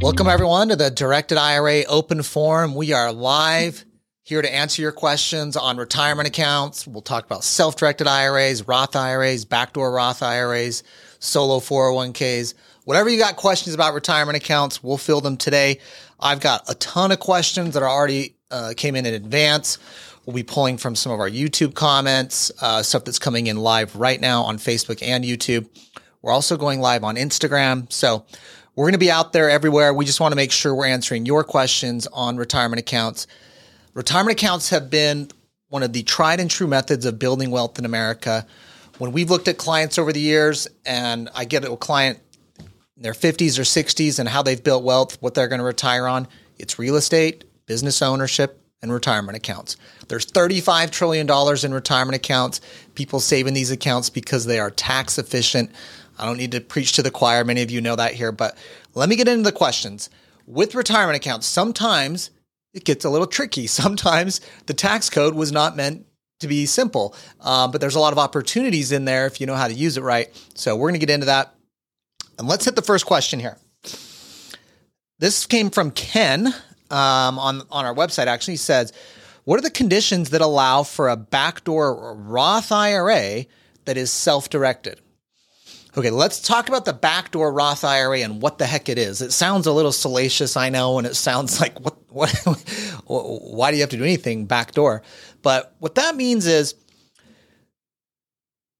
[0.00, 2.74] Welcome, everyone, to the Directed IRA Open Forum.
[2.74, 3.84] We are live
[4.22, 6.86] here to answer your questions on retirement accounts.
[6.86, 10.84] We'll talk about self directed IRAs, Roth IRAs, backdoor Roth IRAs,
[11.18, 12.54] solo 401ks.
[12.84, 15.80] Whatever you got questions about retirement accounts, we'll fill them today.
[16.18, 19.76] I've got a ton of questions that are already uh, came in in advance.
[20.24, 23.94] We'll be pulling from some of our YouTube comments, uh, stuff that's coming in live
[23.96, 25.68] right now on Facebook and YouTube.
[26.22, 27.90] We're also going live on Instagram.
[27.92, 28.24] So
[28.80, 29.92] we're going to be out there everywhere.
[29.92, 33.26] We just want to make sure we're answering your questions on retirement accounts.
[33.92, 35.28] Retirement accounts have been
[35.68, 38.46] one of the tried and true methods of building wealth in America.
[38.96, 42.20] When we've looked at clients over the years, and I get a client
[42.96, 46.06] in their 50s or 60s and how they've built wealth, what they're going to retire
[46.06, 46.26] on,
[46.58, 49.76] it's real estate, business ownership, and retirement accounts.
[50.08, 52.62] There's $35 trillion in retirement accounts.
[52.94, 55.70] People save in these accounts because they are tax efficient.
[56.20, 57.44] I don't need to preach to the choir.
[57.44, 58.56] Many of you know that here, but
[58.94, 60.10] let me get into the questions.
[60.46, 62.30] With retirement accounts, sometimes
[62.74, 63.66] it gets a little tricky.
[63.66, 66.06] Sometimes the tax code was not meant
[66.40, 69.54] to be simple, um, but there's a lot of opportunities in there if you know
[69.54, 70.28] how to use it right.
[70.54, 71.54] So we're going to get into that.
[72.38, 73.58] And let's hit the first question here.
[75.18, 76.46] This came from Ken
[76.90, 78.54] um, on, on our website, actually.
[78.54, 78.92] He says,
[79.44, 83.46] What are the conditions that allow for a backdoor Roth IRA
[83.84, 85.00] that is self directed?
[85.96, 89.20] Okay, let's talk about the backdoor Roth IRA and what the heck it is.
[89.20, 92.30] It sounds a little salacious, I know, and it sounds like what what
[93.06, 95.02] why do you have to do anything backdoor?
[95.42, 96.74] But what that means is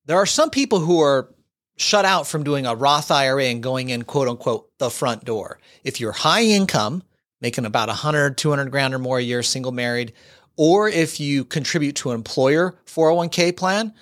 [0.07, 1.29] there are some people who are
[1.77, 5.59] shut out from doing a Roth IRA and going in quote unquote the front door.
[5.83, 7.03] If you're high income,
[7.41, 10.13] making about 100, 200 grand or more a year, single married,
[10.57, 13.95] or if you contribute to an employer 401k plan,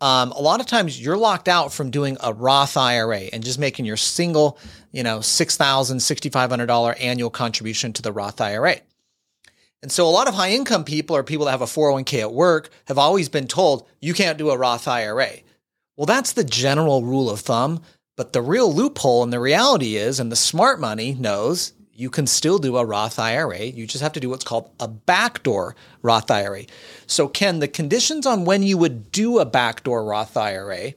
[0.00, 3.58] um, a lot of times you're locked out from doing a Roth IRA and just
[3.58, 4.58] making your single,
[4.92, 8.76] you know, $6,000, $6,500 annual contribution to the Roth IRA.
[9.82, 12.32] And so a lot of high income people or people that have a 401k at
[12.32, 15.30] work have always been told you can't do a Roth IRA.
[15.96, 17.82] Well, that's the general rule of thumb.
[18.16, 22.26] But the real loophole and the reality is, and the smart money knows, you can
[22.26, 23.64] still do a Roth IRA.
[23.64, 26.64] You just have to do what's called a backdoor Roth IRA.
[27.06, 30.92] So, Ken, the conditions on when you would do a backdoor Roth IRA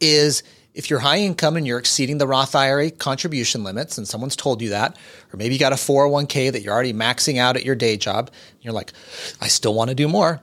[0.00, 0.42] is
[0.72, 4.62] if you're high income and you're exceeding the Roth IRA contribution limits, and someone's told
[4.62, 4.96] you that,
[5.32, 8.28] or maybe you got a 401k that you're already maxing out at your day job,
[8.28, 8.92] and you're like,
[9.40, 10.40] I still want to do more.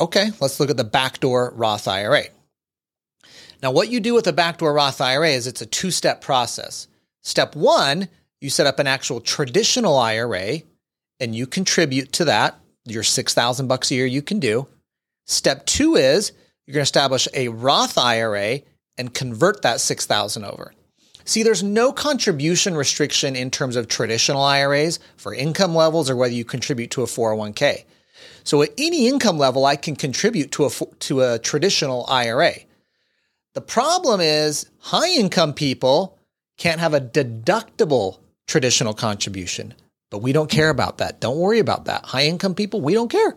[0.00, 2.24] Okay, let's look at the backdoor Roth IRA.
[3.62, 6.88] Now, what you do with a backdoor Roth IRA is it's a two step process.
[7.20, 8.08] Step one,
[8.42, 10.62] you set up an actual traditional IRA
[11.20, 12.58] and you contribute to that.
[12.84, 14.66] Your 6,000 bucks a year you can do.
[15.26, 16.32] Step 2 is
[16.66, 18.60] you're going to establish a Roth IRA
[18.98, 20.74] and convert that 6,000 over.
[21.24, 26.34] See, there's no contribution restriction in terms of traditional IRAs for income levels or whether
[26.34, 27.84] you contribute to a 401k.
[28.42, 32.54] So at any income level, I can contribute to a, to a traditional IRA.
[33.54, 36.18] The problem is high income people
[36.58, 38.18] can't have a deductible
[38.52, 39.72] traditional contribution.
[40.10, 41.20] But we don't care about that.
[41.20, 42.04] Don't worry about that.
[42.04, 43.34] High income people, we don't care.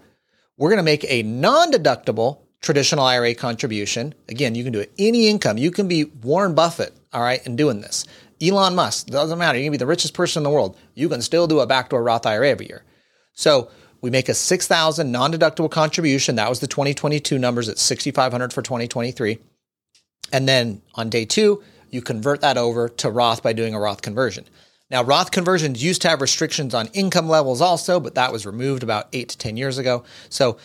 [0.57, 4.13] We're going to make a non deductible traditional IRA contribution.
[4.27, 5.57] Again, you can do it any income.
[5.57, 8.05] You can be Warren Buffett, all right, in doing this.
[8.41, 9.57] Elon Musk, doesn't matter.
[9.57, 10.77] You can be the richest person in the world.
[10.95, 12.83] You can still do a backdoor Roth IRA every year.
[13.31, 13.69] So
[14.01, 16.35] we make a 6,000 non-deductible contribution.
[16.35, 19.39] That was the 2022 numbers at 6,500 for 2023.
[20.33, 24.01] And then on day two, you convert that over to Roth by doing a Roth
[24.01, 24.45] conversion.
[24.89, 28.83] Now, Roth conversions used to have restrictions on income levels also, but that was removed
[28.83, 30.03] about eight to 10 years ago.
[30.29, 30.57] So,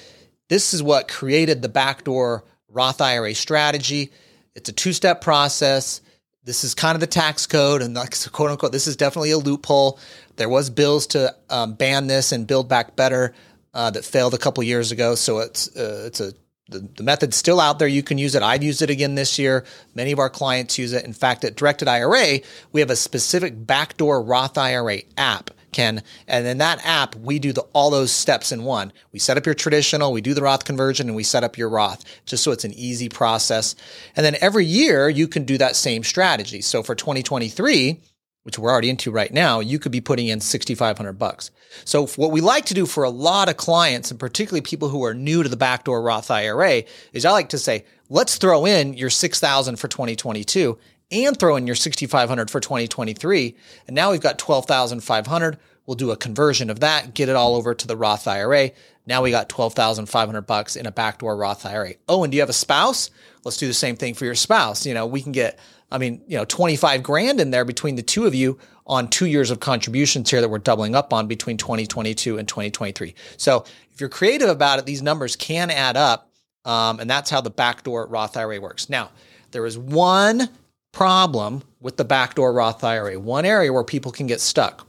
[0.49, 4.11] this is what created the backdoor Roth IRA strategy.
[4.55, 6.01] It's a two step process.
[6.45, 7.97] This is kind of the tax code, and
[8.33, 9.99] quote unquote, this is definitely a loophole.
[10.37, 13.35] There was bills to um, ban this and build back better
[13.75, 15.15] uh, that failed a couple years ago.
[15.15, 16.33] So it's uh, it's a
[16.71, 17.89] the, the method's still out there.
[17.89, 18.43] You can use it.
[18.43, 19.65] I've used it again this year.
[19.95, 21.05] Many of our clients use it.
[21.05, 22.41] In fact, at Directed IRA,
[22.73, 25.51] we have a specific backdoor Roth IRA app.
[25.73, 28.93] Ken, and in that app, we do the, all those steps in one.
[29.13, 31.69] We set up your traditional, we do the Roth conversion, and we set up your
[31.69, 33.77] Roth, just so it's an easy process.
[34.17, 36.61] And then every year, you can do that same strategy.
[36.61, 38.01] So for 2023,
[38.43, 41.51] which we're already into right now, you could be putting in 6,500 bucks.
[41.85, 45.05] So what we like to do for a lot of clients and particularly people who
[45.05, 48.95] are new to the backdoor Roth IRA is I like to say, let's throw in
[48.95, 50.79] your 6,000 for 2022
[51.13, 53.57] and throw in your 6,500 for 2023.
[53.87, 55.59] And now we've got 12,500.
[55.87, 58.71] We'll do a conversion of that, get it all over to the Roth IRA.
[59.07, 61.95] Now we got 12,500 bucks in a backdoor Roth IRA.
[62.09, 63.11] Oh, and do you have a spouse?
[63.45, 64.87] Let's do the same thing for your spouse.
[64.87, 65.59] You know, we can get,
[65.91, 69.27] I mean, you know, 25 grand in there between the two of you on two
[69.27, 73.15] years of contributions here that we're doubling up on between 2022 and 2023.
[73.37, 76.31] So if you're creative about it, these numbers can add up.
[76.65, 78.91] Um, and that's how the backdoor Roth IRA works.
[78.91, 79.11] Now,
[79.51, 80.49] there is one
[80.93, 84.87] problem with the backdoor Roth IRA, one area where people can get stuck.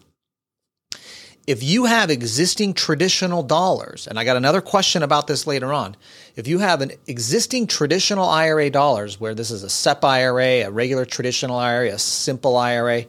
[1.51, 5.97] If you have existing traditional dollars, and I got another question about this later on.
[6.37, 10.71] If you have an existing traditional IRA dollars, where this is a SEP IRA, a
[10.71, 13.03] regular traditional IRA, a simple IRA,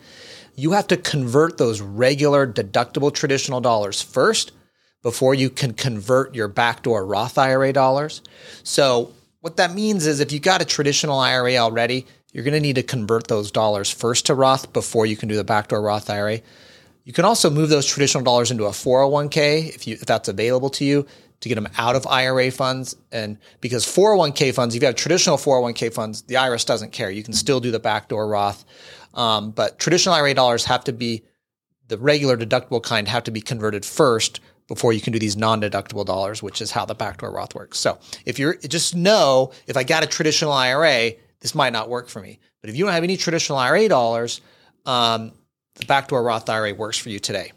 [0.56, 4.50] you have to convert those regular deductible traditional dollars first
[5.04, 8.22] before you can convert your backdoor Roth IRA dollars.
[8.64, 12.60] So, what that means is if you got a traditional IRA already, you're going to
[12.60, 16.10] need to convert those dollars first to Roth before you can do the backdoor Roth
[16.10, 16.40] IRA.
[17.04, 20.70] You can also move those traditional dollars into a 401k if you if that's available
[20.70, 21.06] to you
[21.40, 25.36] to get them out of IRA funds and because 401k funds, if you have traditional
[25.36, 27.10] 401k funds, the IRS doesn't care.
[27.10, 28.64] You can still do the backdoor Roth.
[29.14, 31.24] Um, but traditional IRA dollars have to be
[31.88, 36.06] the regular deductible kind have to be converted first before you can do these non-deductible
[36.06, 37.78] dollars, which is how the backdoor Roth works.
[37.78, 42.08] So if you're just know if I got a traditional IRA, this might not work
[42.08, 42.38] for me.
[42.60, 44.40] But if you don't have any traditional IRA dollars,
[44.86, 45.32] um,
[45.74, 47.52] the backdoor Roth IRA works for you today.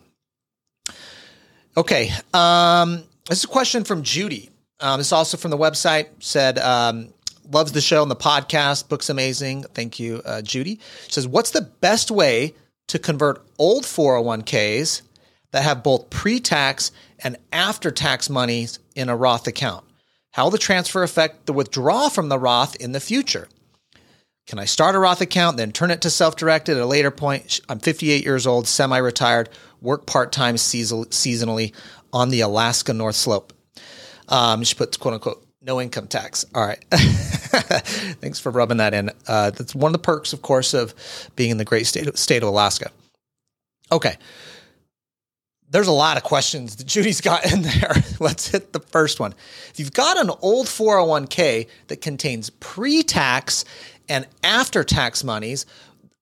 [1.78, 4.50] Okay, um, this is a question from Judy.
[4.80, 6.08] Um, also from the website.
[6.20, 7.14] Said um,
[7.52, 8.90] loves the show and the podcast.
[8.90, 9.64] Book's amazing.
[9.74, 10.80] Thank you, uh, Judy.
[11.08, 12.54] Says, "What's the best way
[12.88, 15.02] to convert old 401ks
[15.52, 19.86] that have both pre-tax and after-tax monies in a Roth account?
[20.32, 23.48] How will the transfer affect the withdrawal from the Roth in the future?"
[24.48, 27.10] Can I start a Roth account, then turn it to self directed at a later
[27.10, 27.62] point?
[27.68, 29.50] I'm 58 years old, semi retired,
[29.82, 31.74] work part time seasonally
[32.14, 33.54] on the Alaska North Slope.
[34.30, 36.46] Um, she puts quote unquote no income tax.
[36.54, 36.84] All right.
[36.92, 39.10] Thanks for rubbing that in.
[39.28, 40.94] Uh, that's one of the perks, of course, of
[41.36, 42.92] being in the great state of, state of Alaska.
[43.92, 44.16] Okay.
[45.72, 47.96] There's a lot of questions that Judy's got in there.
[48.20, 49.34] Let's hit the first one.
[49.70, 53.66] If you've got an old 401k that contains pre tax
[54.10, 55.66] and after tax monies.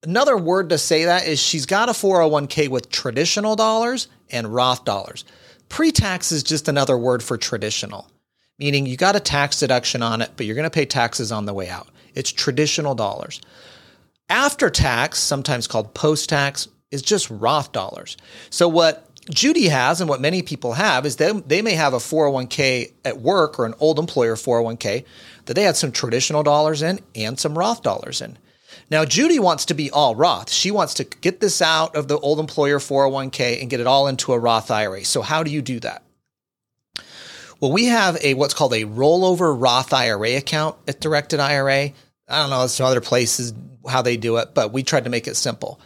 [0.02, 4.84] Another word to say that is she's got a 401k with traditional dollars and Roth
[4.84, 5.24] dollars.
[5.68, 8.10] Pre tax is just another word for traditional,
[8.58, 11.46] meaning you got a tax deduction on it, but you're going to pay taxes on
[11.46, 11.88] the way out.
[12.14, 13.40] It's traditional dollars.
[14.28, 18.16] After tax, sometimes called post tax, is just Roth dollars.
[18.50, 21.98] So, what Judy has and what many people have is they, they may have a
[21.98, 25.04] 401k at work or an old employer 401k
[25.46, 28.38] that they had some traditional dollars in and some Roth dollars in.
[28.90, 30.50] Now, Judy wants to be all Roth.
[30.50, 34.08] She wants to get this out of the old employer 401k and get it all
[34.08, 35.04] into a Roth IRA.
[35.04, 36.02] So, how do you do that?
[37.60, 41.92] Well, we have a what's called a rollover Roth IRA account at Directed IRA.
[42.28, 43.54] I don't know, some other places
[43.88, 45.80] how they do it, but we tried to make it simple.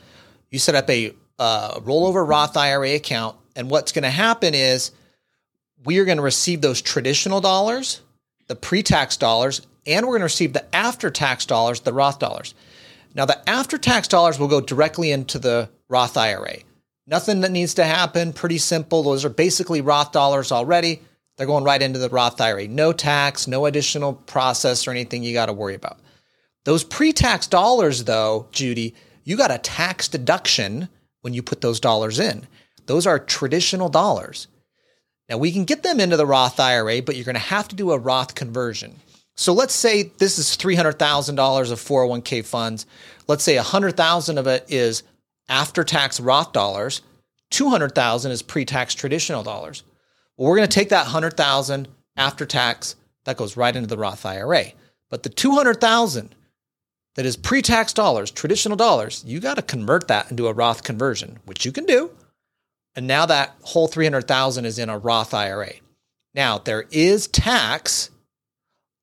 [0.51, 4.91] You set up a uh, rollover Roth IRA account, and what's going to happen is
[5.85, 8.01] we are going to receive those traditional dollars
[8.49, 12.19] the pre tax dollars, and we're going to receive the after tax dollars, the Roth
[12.19, 12.55] dollars.
[13.15, 16.57] Now, the after tax dollars will go directly into the Roth IRA.
[17.07, 19.03] Nothing that needs to happen, pretty simple.
[19.03, 21.03] Those are basically Roth dollars already.
[21.37, 22.67] They're going right into the Roth IRA.
[22.69, 25.99] No tax, no additional process or anything you got to worry about.
[26.65, 30.89] Those pre tax dollars, though, Judy, you got a tax deduction
[31.23, 32.47] when you put those dollars in.
[32.87, 34.49] Those are traditional dollars.
[35.29, 37.77] Now, we can get them into the Roth IRA, but you're going to have to
[37.77, 38.97] do a Roth conversion.
[39.37, 42.87] So let's say this is $300,000 of 401k funds.
[43.29, 45.03] Let's say 100,000 of it is
[45.49, 47.03] after-tax Roth dollars,
[47.51, 49.83] 200,000 is pre-tax traditional dollars.
[50.37, 54.27] Well, we're going to take that 100,000 after tax that goes right into the Roth
[54.27, 54.65] IRA.
[55.09, 56.35] But the 200,000
[57.19, 61.41] that is pre-tax dollars, traditional dollars, you got to convert that into a Roth conversion,
[61.47, 62.13] which you can do.
[62.95, 65.73] And now that whole 300,000 is in a Roth IRA.
[66.33, 68.11] Now, there is tax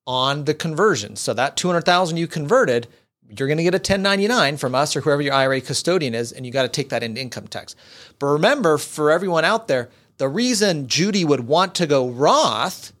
[0.06, 1.16] on the conversion.
[1.16, 2.86] So that 200,000 you converted,
[3.28, 6.46] you're going to get a 1099 from us or whoever your IRA custodian is and
[6.46, 7.76] you got to take that into income tax.
[8.18, 12.94] But remember for everyone out there, the reason Judy would want to go Roth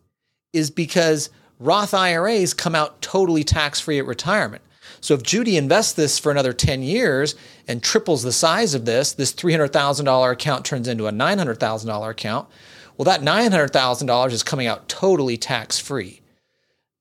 [0.52, 4.60] is because Roth IRAs come out totally tax-free at retirement.
[5.00, 7.34] So if Judy invests this for another 10 years
[7.68, 12.48] and triples the size of this, this $300,000 account turns into a $900,000 account.
[12.96, 16.20] Well, that $900,000 is coming out totally tax free.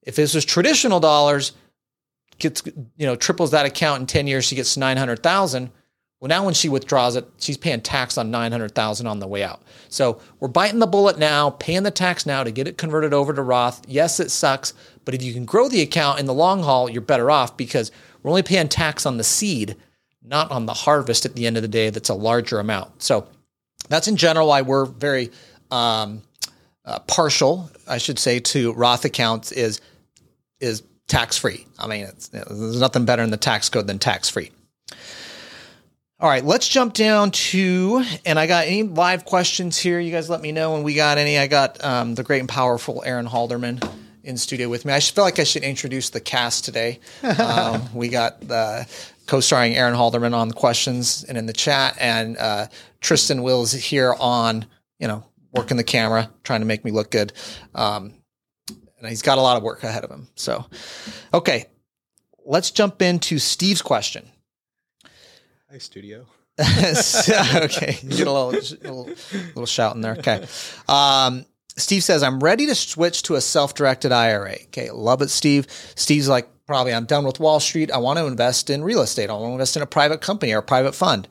[0.04, 1.54] If this was traditional dollars,
[2.38, 5.72] gets you know triples that account in 10 years, she gets 900,000.
[6.20, 9.62] Well, now when she withdraws it, she's paying tax on 900,000 on the way out.
[9.90, 13.34] So we're biting the bullet now, paying the tax now to get it converted over
[13.34, 13.82] to Roth.
[13.88, 17.02] Yes, it sucks, but if you can grow the account in the long haul, you're
[17.02, 17.92] better off because
[18.24, 19.76] we're only paying tax on the seed,
[20.24, 21.90] not on the harvest at the end of the day.
[21.90, 23.04] That's a larger amount.
[23.04, 23.28] So
[23.90, 25.32] that's in general why we're very
[25.70, 26.22] um,
[26.86, 29.82] uh, partial, I should say, to Roth accounts is
[30.60, 31.68] is tax free.
[31.78, 34.52] I mean, there's nothing better in the tax code than tax free.
[36.18, 40.00] All right, let's jump down to, and I got any live questions here.
[40.00, 41.38] You guys let me know when we got any.
[41.38, 43.86] I got um, the great and powerful Aaron Halderman
[44.24, 44.94] in studio with me.
[44.94, 47.02] I feel like I should introduce the cast today.
[47.38, 48.88] um, we got the
[49.28, 52.68] co-starring Aaron Halderman on the questions and in the chat, and uh,
[53.02, 54.66] Tristan Wills here on,
[55.00, 57.34] you know, working the camera, trying to make me look good.
[57.74, 58.14] Um,
[58.70, 60.30] and he's got a lot of work ahead of him.
[60.36, 60.66] So,
[61.34, 61.66] okay,
[62.46, 64.32] let's jump into Steve's question.
[65.76, 66.26] Hi, studio.
[66.62, 68.48] okay, you get a little,
[68.82, 70.14] little, little shout in there.
[70.14, 70.46] Okay.
[70.88, 74.54] Um, Steve says, I'm ready to switch to a self directed IRA.
[74.68, 75.68] Okay, love it, Steve.
[75.96, 77.92] Steve's like, probably, I'm done with Wall Street.
[77.92, 79.30] I want to invest in real estate.
[79.30, 81.28] I want to invest in a private company or a private fund.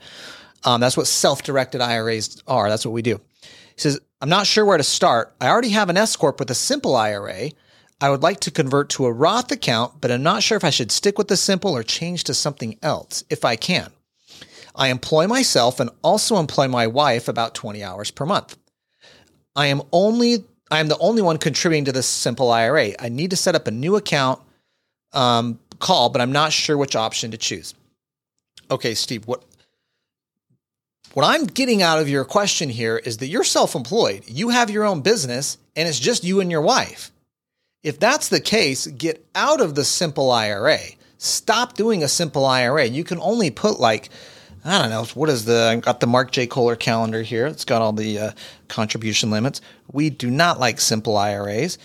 [0.63, 2.69] Um, that's what self directed IRAs are.
[2.69, 3.19] That's what we do.
[3.41, 3.49] He
[3.81, 5.35] says, I'm not sure where to start.
[5.41, 7.49] I already have an S Corp with a simple IRA.
[7.99, 10.71] I would like to convert to a Roth account, but I'm not sure if I
[10.71, 13.91] should stick with the simple or change to something else if I can.
[14.75, 18.57] I employ myself and also employ my wife about 20 hours per month.
[19.55, 22.93] I am only I am the only one contributing to this simple IRA.
[22.99, 24.41] I need to set up a new account
[25.13, 27.75] um, call, but I'm not sure which option to choose.
[28.71, 29.45] Okay, Steve, what
[31.13, 34.25] what I'm getting out of your question here is that you're self-employed.
[34.27, 37.13] You have your own business and it's just you and your wife.
[37.85, 40.79] If that's the case, get out of the simple IRA.
[41.19, 42.87] Stop doing a simple IRA.
[42.87, 44.09] You can only put like
[44.65, 45.71] I don't know what is the.
[45.73, 46.47] I've got the Mark J.
[46.47, 47.47] Kohler calendar here.
[47.47, 48.33] It's got all the uh,
[48.69, 49.61] contribution limits.
[49.93, 51.77] We do not like simple IRAs.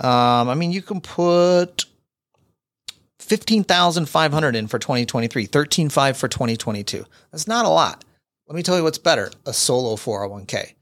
[0.00, 1.84] Um, I mean, you can put
[3.20, 7.04] fifteen thousand five hundred in for twenty twenty three, thirteen five for twenty twenty two.
[7.30, 8.04] That's not a lot.
[8.48, 10.72] Let me tell you what's better: a solo 401k.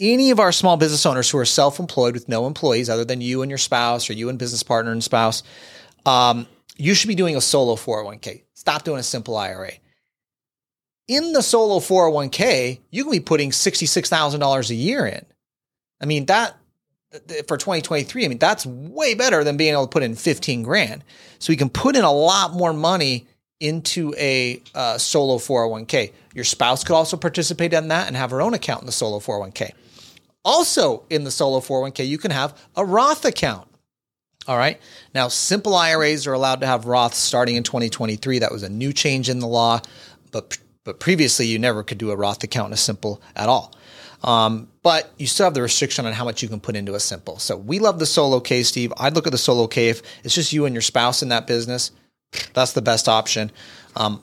[0.00, 3.20] Any of our small business owners who are self employed with no employees other than
[3.20, 5.42] you and your spouse, or you and business partner and spouse,
[6.06, 8.42] um, you should be doing a solo 401k.
[8.54, 9.72] Stop doing a simple IRA
[11.08, 15.24] in the solo 401k, you can be putting $66,000 a year in.
[16.00, 16.54] I mean, that
[17.46, 21.02] for 2023, I mean, that's way better than being able to put in 15 grand.
[21.38, 23.26] So you can put in a lot more money
[23.58, 26.12] into a uh, solo 401k.
[26.34, 29.18] Your spouse could also participate in that and have her own account in the solo
[29.18, 29.72] 401k.
[30.44, 33.66] Also, in the solo 401k, you can have a Roth account.
[34.46, 34.80] All right.
[35.14, 38.38] Now, simple IRAs are allowed to have Roths starting in 2023.
[38.38, 39.80] That was a new change in the law,
[40.30, 40.56] but
[40.88, 43.74] but previously, you never could do a Roth account in a simple at all.
[44.24, 47.00] Um, but you still have the restriction on how much you can put into a
[47.00, 47.38] simple.
[47.38, 48.90] So we love the solo K, Steve.
[48.96, 51.46] I'd look at the solo K if it's just you and your spouse in that
[51.46, 51.90] business.
[52.54, 53.52] That's the best option.
[53.96, 54.22] Um,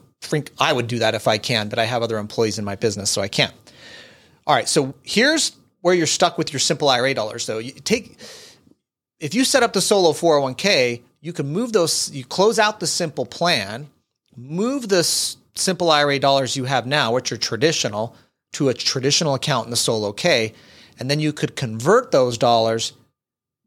[0.60, 3.12] I would do that if I can, but I have other employees in my business,
[3.12, 3.54] so I can't.
[4.48, 7.46] All right, so here's where you're stuck with your simple IRA dollars.
[7.46, 8.18] Though you take,
[9.20, 12.10] if you set up the solo 401k, you can move those.
[12.10, 13.88] You close out the simple plan,
[14.36, 18.16] move this simple IRA dollars you have now, which are traditional,
[18.54, 20.54] to a traditional account in the Solo K.
[21.00, 22.94] And then you could convert those dollars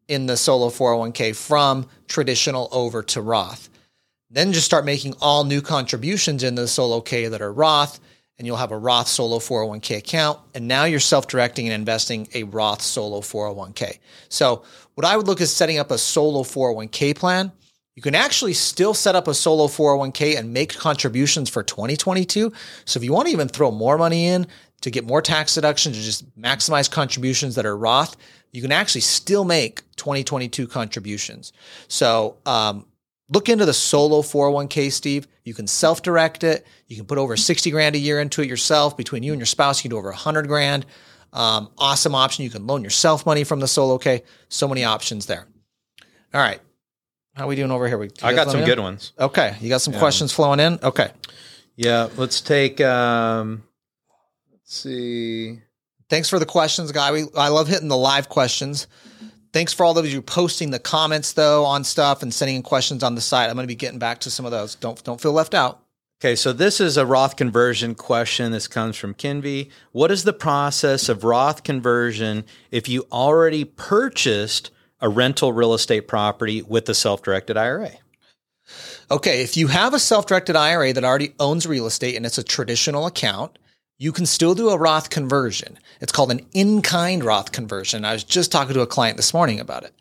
[0.09, 3.69] in the Solo 401k from traditional over to Roth.
[4.31, 8.01] Then just start making all new contributions in the Solo K that are Roth,
[8.39, 10.39] and you'll have a Roth Solo 401k account.
[10.55, 13.99] And now you're self directing and investing a Roth Solo 401k.
[14.29, 14.63] So,
[14.95, 17.53] what I would look is setting up a Solo 401k plan
[17.99, 22.53] you can actually still set up a solo 401k and make contributions for 2022.
[22.85, 24.47] So if you want to even throw more money in
[24.83, 28.17] to get more tax deductions or just maximize contributions that are Roth,
[28.53, 31.53] you can actually still make 2022 contributions.
[31.89, 32.87] So um,
[33.31, 35.27] look into the solo 401k, Steve.
[35.43, 36.69] You can self direct it.
[36.87, 38.97] You can put over 60 grand a year into it yourself.
[38.97, 40.87] Between you and your spouse, you can do over 100 grand.
[41.33, 42.45] Um, awesome option.
[42.45, 44.23] You can loan yourself money from the solo K.
[44.49, 45.49] So many options there.
[46.33, 46.61] All right.
[47.39, 47.97] How are we doing over here?
[47.97, 49.13] We, I got some good ones.
[49.17, 49.57] Okay.
[49.61, 50.01] You got some yeah.
[50.01, 50.81] questions flowing in?
[50.83, 51.13] Okay.
[51.77, 52.09] Yeah.
[52.17, 53.63] Let's take, um,
[54.51, 55.61] let's see.
[56.11, 57.13] Thanks for the questions, guy.
[57.13, 58.89] We, I love hitting the live questions.
[59.53, 63.05] Thanks for all of you posting the comments though on stuff and sending in questions
[63.05, 63.49] on the site.
[63.49, 64.75] I'm going to be getting back to some of those.
[64.75, 65.81] Don't don't feel left out.
[66.21, 68.51] Okay, so this is a Roth conversion question.
[68.51, 69.71] This comes from Kinvey.
[69.93, 76.09] What is the process of Roth conversion if you already purchased a rental real estate
[76.09, 77.91] property with a self directed IRA?
[79.11, 82.43] Okay, if you have a self-directed IRA that already owns real estate and it's a
[82.43, 83.59] traditional account,
[83.97, 85.79] you can still do a Roth conversion.
[86.01, 88.05] It's called an in-kind Roth conversion.
[88.05, 89.95] I was just talking to a client this morning about it.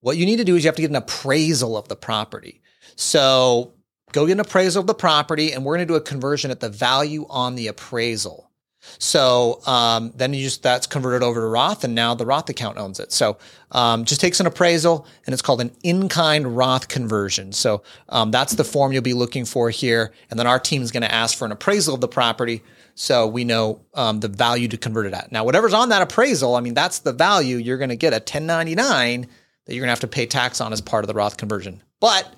[0.00, 2.60] What you need to do is you have to get an appraisal of the property.
[2.96, 3.72] So
[4.12, 6.60] go get an appraisal of the property and we're going to do a conversion at
[6.60, 8.50] the value on the appraisal.
[8.98, 12.78] So um, then you just that's converted over to Roth, and now the Roth account
[12.78, 13.12] owns it.
[13.12, 13.38] So
[13.70, 17.52] um, just takes an appraisal, and it's called an in-kind Roth conversion.
[17.52, 20.90] So um, that's the form you'll be looking for here, and then our team is
[20.90, 22.62] going to ask for an appraisal of the property,
[22.94, 25.32] so we know um, the value to convert it at.
[25.32, 28.16] Now, whatever's on that appraisal, I mean, that's the value you're going to get a
[28.16, 29.28] 1099
[29.64, 31.82] that you're going to have to pay tax on as part of the Roth conversion.
[32.00, 32.28] But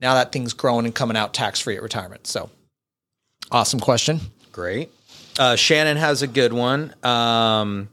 [0.00, 2.26] now that thing's growing and coming out tax free at retirement.
[2.26, 2.50] So
[3.50, 4.20] awesome question.
[4.52, 4.90] Great.
[5.38, 6.94] Uh, Shannon has a good one.
[7.04, 7.88] Um,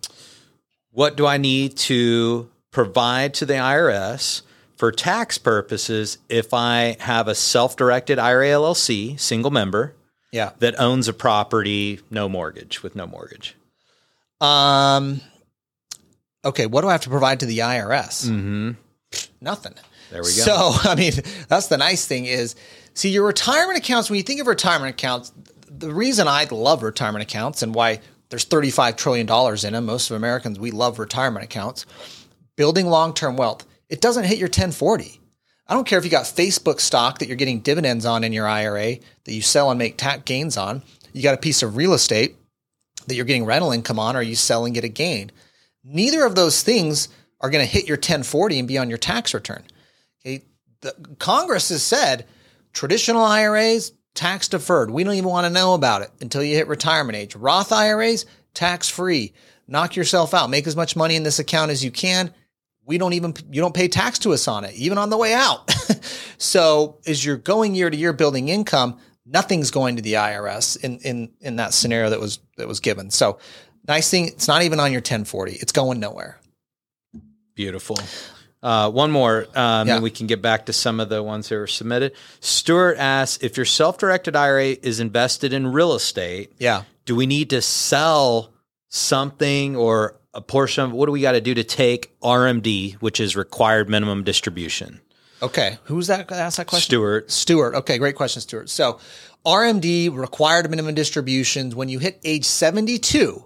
[0.91, 4.41] what do I need to provide to the IRS
[4.75, 9.95] for tax purposes if I have a self directed IRA LLC, single member,
[10.31, 10.51] Yeah.
[10.59, 13.55] that owns a property, no mortgage, with no mortgage?
[14.41, 15.21] Um.
[16.45, 18.25] Okay, what do I have to provide to the IRS?
[18.27, 18.71] Mm-hmm.
[19.41, 19.73] Nothing.
[20.11, 20.29] There we go.
[20.29, 21.11] So, I mean,
[21.49, 22.55] that's the nice thing is,
[22.93, 24.09] see, your retirement accounts.
[24.09, 25.33] When you think of retirement accounts,
[25.67, 29.85] the reason I love retirement accounts and why there's 35 trillion dollars in them.
[29.85, 31.85] Most of Americans we love retirement accounts.
[32.55, 33.65] Building long-term wealth.
[33.89, 35.21] It doesn't hit your 1040.
[35.67, 38.47] I don't care if you got Facebook stock that you're getting dividends on in your
[38.47, 38.95] IRA
[39.25, 40.81] that you sell and make tax gains on.
[41.13, 42.35] You got a piece of real estate
[43.07, 45.31] that you're getting rental income on, or you sell and get a gain.
[45.83, 47.09] Neither of those things
[47.41, 49.63] are going to hit your 1040 and be on your tax return.
[50.25, 50.43] Okay,
[50.81, 52.25] the Congress has said
[52.73, 54.91] traditional IRAs tax deferred.
[54.91, 57.35] We don't even want to know about it until you hit retirement age.
[57.35, 59.33] Roth IRAs tax free.
[59.67, 60.49] Knock yourself out.
[60.49, 62.33] Make as much money in this account as you can.
[62.85, 65.33] We don't even you don't pay tax to us on it, even on the way
[65.33, 65.69] out.
[66.37, 70.97] so as you're going year to year building income, nothing's going to the IRS in
[70.99, 73.11] in in that scenario that was that was given.
[73.11, 73.39] So
[73.87, 75.53] nice thing, it's not even on your 1040.
[75.53, 76.39] It's going nowhere.
[77.55, 77.97] Beautiful.
[78.67, 79.93] Uh, one more, um, Yeah.
[79.93, 82.11] then we can get back to some of the ones that were submitted.
[82.41, 86.83] Stuart asks if your self directed IRA is invested in real estate, Yeah.
[87.05, 88.51] do we need to sell
[88.89, 93.21] something or a portion of what do we got to do to take RMD, which
[93.21, 94.99] is required minimum distribution?
[95.41, 95.77] Okay.
[95.85, 96.89] Who's that asked that question?
[96.89, 97.31] Stuart.
[97.31, 97.73] Stewart.
[97.73, 98.69] Okay, great question, Stuart.
[98.69, 98.99] So,
[99.45, 103.45] RMD required minimum distributions when you hit age 72,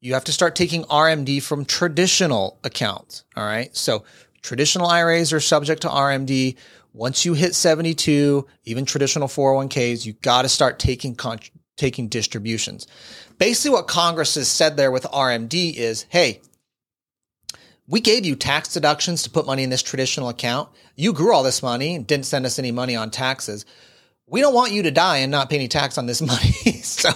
[0.00, 3.24] you have to start taking RMD from traditional accounts.
[3.36, 3.74] All right.
[3.76, 4.04] So,
[4.46, 6.56] traditional IRAs are subject to RMD.
[6.92, 11.40] Once you hit 72, even traditional 401ks, you got to start taking con-
[11.76, 12.86] taking distributions.
[13.38, 16.40] Basically, what Congress has said there with RMD is, hey,
[17.88, 20.70] we gave you tax deductions to put money in this traditional account.
[20.94, 23.66] You grew all this money and didn't send us any money on taxes.
[24.28, 26.52] We don't want you to die and not pay any tax on this money.
[26.82, 27.10] so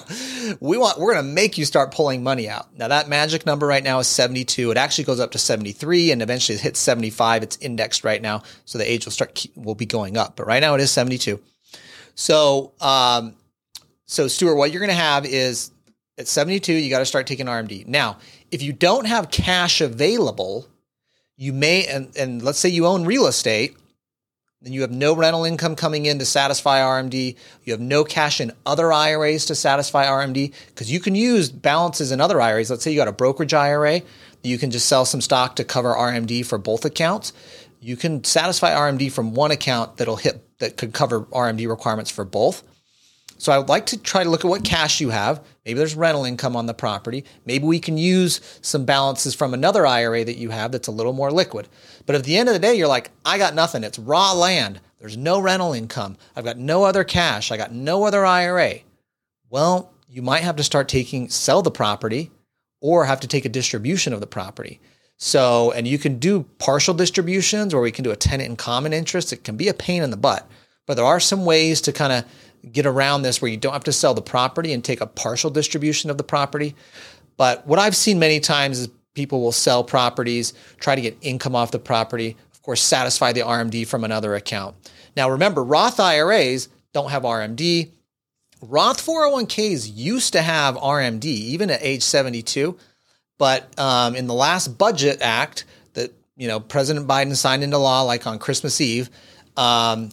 [0.61, 2.75] we want we're going to make you start pulling money out.
[2.77, 4.70] Now that magic number right now is 72.
[4.70, 7.42] It actually goes up to 73 and eventually it hits 75.
[7.42, 10.37] It's indexed right now, so the age will start will be going up.
[10.37, 11.40] But right now it is 72.
[12.14, 13.35] So um
[14.11, 15.70] so Stuart, what you're going to have is
[16.18, 17.87] at 72, you got to start taking RMD.
[17.87, 18.18] Now,
[18.51, 20.66] if you don't have cash available,
[21.37, 23.77] you may, and, and let's say you own real estate,
[24.62, 27.35] then you have no rental income coming in to satisfy RMD.
[27.64, 32.12] You have no cash in other IRAs to satisfy RMD because you can use balances
[32.12, 32.68] in other IRAs.
[32.68, 34.03] Let's say you got a brokerage IRA,
[34.42, 37.33] you can just sell some stock to cover RMD for both accounts.
[37.81, 42.27] You can satisfy RMD from one account that'll hit that could cover RMD requirements for
[42.27, 42.62] both.
[43.40, 45.42] So I would like to try to look at what cash you have.
[45.64, 47.25] Maybe there's rental income on the property.
[47.46, 51.14] Maybe we can use some balances from another IRA that you have that's a little
[51.14, 51.66] more liquid.
[52.11, 53.85] But at the end of the day, you're like, I got nothing.
[53.85, 54.81] It's raw land.
[54.99, 56.16] There's no rental income.
[56.35, 57.53] I've got no other cash.
[57.53, 58.81] I got no other IRA.
[59.49, 62.33] Well, you might have to start taking, sell the property
[62.81, 64.81] or have to take a distribution of the property.
[65.18, 68.92] So, and you can do partial distributions or we can do a tenant in common
[68.92, 69.33] interest.
[69.33, 70.51] It can be a pain in the butt,
[70.88, 73.85] but there are some ways to kind of get around this where you don't have
[73.85, 76.75] to sell the property and take a partial distribution of the property.
[77.37, 81.57] But what I've seen many times is people will sell properties, try to get income
[81.57, 84.77] off the property, of course, satisfy the RMD from another account.
[85.16, 87.90] Now, remember, Roth IRAs don't have RMD.
[88.62, 92.77] Roth 401ks used to have RMD even at age 72,
[93.38, 98.03] but um, in the last budget act that you know President Biden signed into law,
[98.03, 99.09] like on Christmas Eve,
[99.57, 100.11] um,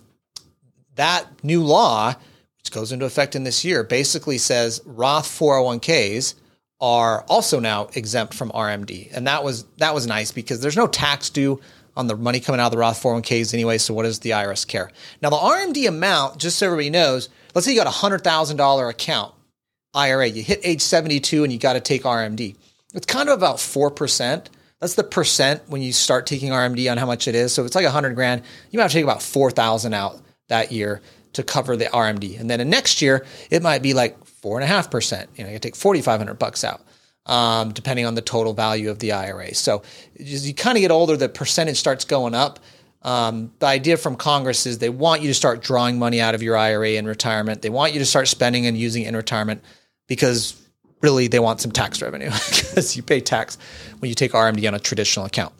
[0.96, 2.16] that new law,
[2.60, 6.36] which goes into effect in this year, basically says Roth 401ks
[6.80, 10.88] are also now exempt from RMD, and that was that was nice because there's no
[10.88, 11.60] tax due
[11.96, 13.80] on the money coming out of the Roth 401ks anyway.
[13.80, 14.92] So what does the IRS care?
[15.22, 18.58] Now the RMD amount, just so everybody knows, let's say you got a hundred thousand
[18.58, 19.34] dollar account
[19.94, 22.56] IRA, you hit age 72 and you got to take RMD.
[22.94, 24.52] It's kind of about four percent.
[24.80, 27.52] That's the percent when you start taking RMD on how much it is.
[27.52, 29.94] So if it's like a hundred grand, you might have to take about four thousand
[29.94, 31.02] out that year
[31.34, 32.40] to cover the RMD.
[32.40, 35.30] And then in next year, it might be like four and a half percent.
[35.36, 36.82] You know, you take 4,500 bucks out,
[37.26, 39.54] um, depending on the total value of the IRA.
[39.54, 39.84] So
[40.18, 42.60] as you kind of get older, the percentage starts going up.
[43.02, 46.42] Um, the idea from Congress is they want you to start drawing money out of
[46.42, 47.62] your IRA in retirement.
[47.62, 49.66] They want you to start spending and using it in retirement
[50.08, 50.56] because
[51.02, 53.58] really they want some tax revenue because you pay tax
[54.00, 55.54] when you take RMD on a traditional account.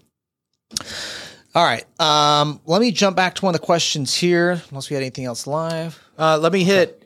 [1.54, 1.86] All right.
[2.00, 5.26] Um, let me jump back to one of the questions here, unless we had anything
[5.26, 6.02] else live.
[6.18, 6.97] Uh, let me hit.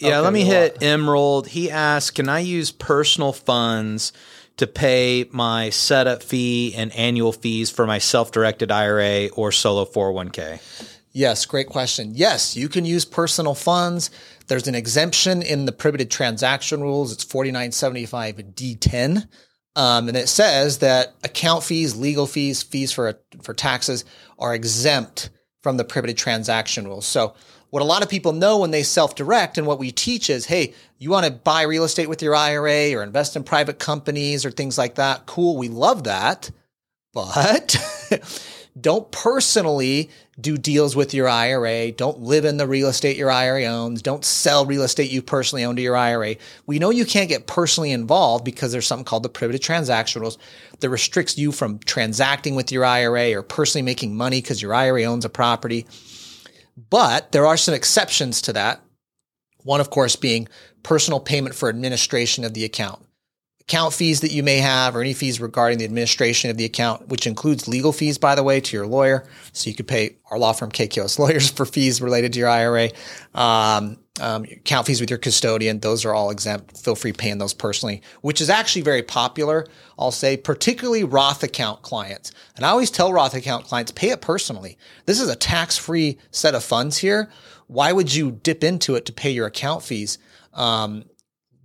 [0.00, 1.48] Yeah, Okay, let me hit Emerald.
[1.48, 4.12] He asked, "Can I use personal funds
[4.56, 10.60] to pay my setup fee and annual fees for my self-directed IRA or solo 401k?"
[11.12, 12.12] Yes, great question.
[12.14, 14.10] Yes, you can use personal funds.
[14.46, 17.12] There's an exemption in the prohibited transaction rules.
[17.12, 19.26] It's 4975 D10.
[19.76, 24.04] Um, and it says that account fees, legal fees, fees for for taxes
[24.38, 25.30] are exempt
[25.62, 27.06] from the prohibited transaction rules.
[27.06, 27.34] So
[27.70, 30.74] what a lot of people know when they self-direct and what we teach is, hey,
[30.98, 34.50] you want to buy real estate with your IRA or invest in private companies or
[34.50, 35.26] things like that.
[35.26, 36.50] Cool, we love that.
[37.12, 37.76] But
[38.80, 41.92] don't personally do deals with your IRA.
[41.92, 44.02] Don't live in the real estate your IRA owns.
[44.02, 46.36] Don't sell real estate you personally own to your IRA.
[46.66, 50.38] We know you can't get personally involved because there's something called the prohibited transaction rules
[50.80, 55.04] that restricts you from transacting with your IRA or personally making money because your IRA
[55.04, 55.86] owns a property.
[56.88, 58.80] But there are some exceptions to that.
[59.62, 60.48] One, of course, being
[60.82, 63.04] personal payment for administration of the account
[63.70, 67.06] account fees that you may have or any fees regarding the administration of the account,
[67.06, 69.24] which includes legal fees, by the way, to your lawyer.
[69.52, 72.88] So you could pay our law firm KKOS lawyers for fees related to your IRA.
[73.32, 76.78] Um, um, account fees with your custodian, those are all exempt.
[76.78, 79.66] Feel free paying those personally, which is actually very popular.
[79.98, 82.32] I'll say, particularly Roth account clients.
[82.56, 84.78] And I always tell Roth account clients, pay it personally.
[85.06, 87.30] This is a tax free set of funds here.
[87.66, 90.18] Why would you dip into it to pay your account fees?
[90.54, 91.04] Um,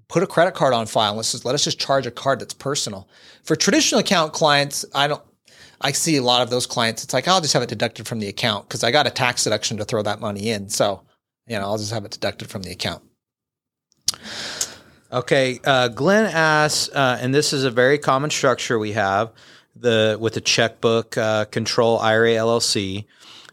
[0.08, 1.16] put a credit card on file.
[1.16, 3.10] Let's just let us just charge a card that's personal.
[3.44, 5.22] For traditional account clients, I don't.
[5.82, 7.04] I see a lot of those clients.
[7.04, 9.44] It's like I'll just have it deducted from the account because I got a tax
[9.44, 10.70] deduction to throw that money in.
[10.70, 11.02] So
[11.48, 13.04] you know I'll just have it deducted from the account.
[15.12, 19.32] Okay, uh, Glenn asks, uh, and this is a very common structure we have
[19.76, 23.06] the with the checkbook uh, control IRA LLC.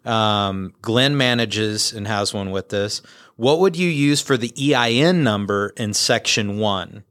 [0.04, 3.02] Um, Glenn manages and has one with this.
[3.36, 7.04] What would you use for the EIN number in section one?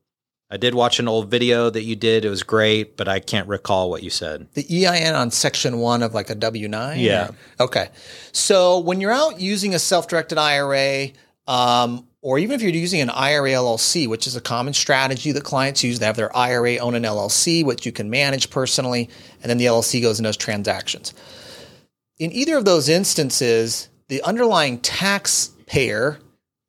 [0.52, 2.26] I did watch an old video that you did.
[2.26, 4.50] It was great, but I can't recall what you said.
[4.54, 7.00] The EIN on section one of like a W nine.
[7.00, 7.32] Yeah.
[7.58, 7.88] Okay.
[8.34, 11.12] So when you're out using a self-directed IRA,
[11.48, 15.46] um, or even if you're using an IRA LLC, which is a common strategy that
[15.46, 19.10] clients use, they have their IRA own an LLC, which you can manage personally,
[19.42, 21.14] and then the LLC goes and does transactions.
[22.20, 26.20] In either of those instances, the underlying taxpayer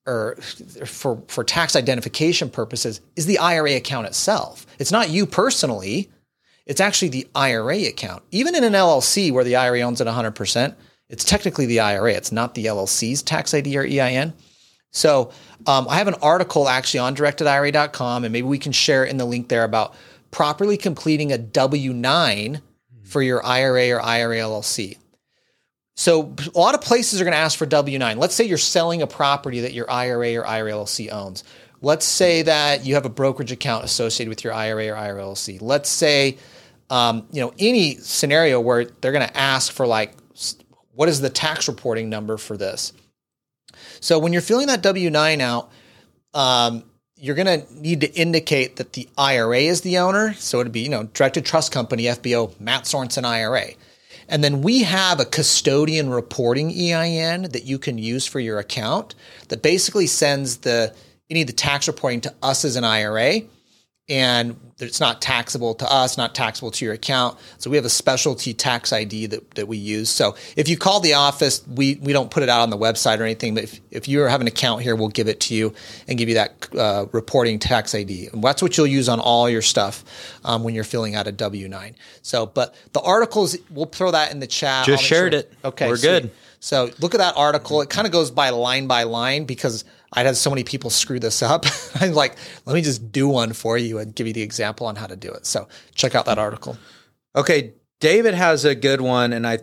[0.06, 4.66] or for, for tax identification purposes is the IRA account itself.
[4.78, 6.10] It's not you personally.
[6.66, 8.22] It's actually the IRA account.
[8.30, 10.74] Even in an LLC where the IRA owns it 100%,
[11.08, 12.12] it's technically the IRA.
[12.12, 14.32] It's not the LLC's tax ID or EIN.
[14.90, 15.30] So
[15.66, 19.16] um, I have an article actually on directedira.com, and maybe we can share it in
[19.16, 19.94] the link there about
[20.30, 22.60] properly completing a W 9
[23.04, 24.96] for your IRA or IRA LLC.
[25.94, 28.18] So a lot of places are going to ask for W 9.
[28.18, 31.44] Let's say you're selling a property that your IRA or IRA LLC owns.
[31.82, 35.60] Let's say that you have a brokerage account associated with your IRA or IRA LLC.
[35.60, 36.38] Let's say,
[36.90, 40.14] um, you know, any scenario where they're going to ask for like,
[40.92, 42.92] what is the tax reporting number for this?
[44.00, 45.70] So when you're filling that W 9 out,
[46.34, 46.84] um,
[47.16, 50.34] you're going to need to indicate that the IRA is the owner.
[50.34, 53.66] So it'd be, you know, Directed Trust Company, FBO, Mat Sorensen IRA.
[54.32, 59.14] And then we have a custodian reporting EIN that you can use for your account
[59.48, 60.94] that basically sends the
[61.28, 63.42] any of the tax reporting to us as an IRA.
[64.08, 67.38] And it's not taxable to us, not taxable to your account.
[67.58, 70.08] So we have a specialty tax ID that, that we use.
[70.08, 73.20] So if you call the office, we, we don't put it out on the website
[73.20, 75.74] or anything, but if, if you have an account here, we'll give it to you
[76.08, 78.28] and give you that uh, reporting tax ID.
[78.32, 80.04] And that's what you'll use on all your stuff
[80.44, 81.94] um, when you're filling out a W 9.
[82.22, 84.86] So, but the articles, we'll throw that in the chat.
[84.86, 85.52] Just shared sure- it.
[85.64, 85.88] Okay.
[85.88, 86.08] We're sweet.
[86.08, 86.30] good.
[86.60, 87.80] So look at that article.
[87.82, 91.18] It kind of goes by line by line because I'd had so many people screw
[91.18, 91.64] this up.
[92.00, 94.96] I'm like, let me just do one for you and give you the example on
[94.96, 95.46] how to do it.
[95.46, 96.76] So check out that article.
[97.34, 99.58] Okay, David has a good one, and I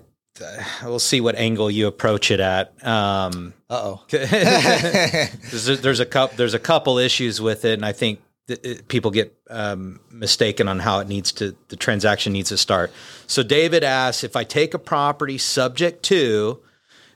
[0.83, 2.73] we'll see what angle you approach it at.
[2.85, 4.03] Um, Uh oh.
[4.09, 8.59] there's a, there's a couple there's a couple issues with it, and I think th-
[8.63, 12.91] it- people get um, mistaken on how it needs to the transaction needs to start.
[13.27, 16.59] So David asks if I take a property subject to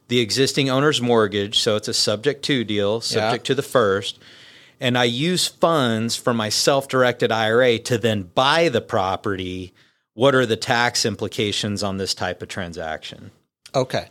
[0.08, 4.20] the existing owner's mortgage, so it's a subject to deal, subject to the first,
[4.80, 9.74] and I use funds from my self directed IRA to then buy the property.
[10.14, 13.32] What are the tax implications on this type of transaction?
[13.74, 14.08] Okay.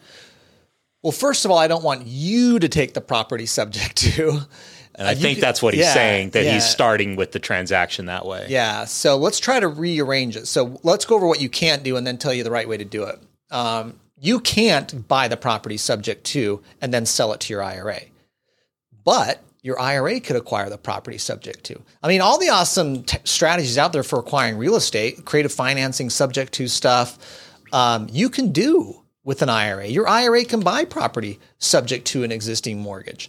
[1.03, 4.41] Well, first of all, I don't want you to take the property subject to.
[4.95, 6.55] And I you think could- that's what he's yeah, saying that yeah.
[6.55, 8.47] he's starting with the transaction that way.
[8.49, 8.85] Yeah.
[8.85, 10.47] So let's try to rearrange it.
[10.47, 12.77] So let's go over what you can't do and then tell you the right way
[12.77, 13.19] to do it.
[13.51, 18.03] Um, you can't buy the property subject to and then sell it to your IRA.
[19.05, 21.83] But your IRA could acquire the property subject to.
[22.05, 26.09] I mean, all the awesome t- strategies out there for acquiring real estate, creative financing
[26.09, 27.19] subject to stuff,
[27.73, 29.89] um, you can do with an IRA.
[29.89, 33.29] Your IRA can buy property subject to an existing mortgage.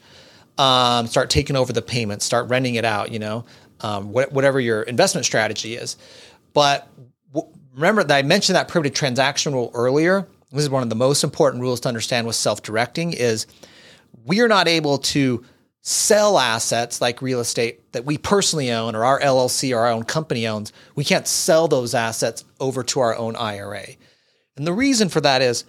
[0.60, 3.46] Um, start taking over the payments, start renting it out, you know,
[3.82, 5.98] um, wh- whatever your investment strategy is.
[6.54, 6.88] But
[7.34, 10.28] w- remember that I mentioned that prohibited transaction rule earlier.
[10.54, 13.48] This is one of the most important rules to understand with self-directing is
[14.24, 15.44] we are not able to
[15.82, 20.04] sell assets like real estate that we personally own or our LLC or our own
[20.04, 20.72] company owns.
[20.96, 23.86] We can't sell those assets over to our own IRA.
[24.56, 25.66] And the reason for that is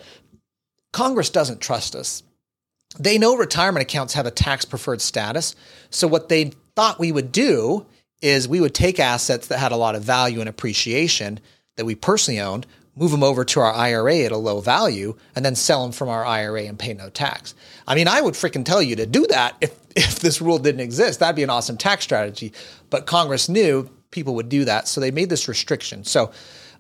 [0.92, 2.23] Congress doesn't trust us.
[2.99, 5.57] They know retirement accounts have a tax preferred status.
[5.90, 7.87] So what they thought we would do
[8.23, 11.40] is we would take assets that had a lot of value and appreciation
[11.77, 15.44] that we personally owned, move them over to our IRA at a low value, and
[15.44, 17.54] then sell them from our IRA and pay no tax.
[17.87, 20.80] I mean, I would freaking tell you to do that if, if this rule didn't
[20.80, 21.20] exist.
[21.20, 22.52] That'd be an awesome tax strategy.
[22.90, 24.88] But Congress knew people would do that.
[24.88, 26.04] So they made this restriction.
[26.04, 26.33] So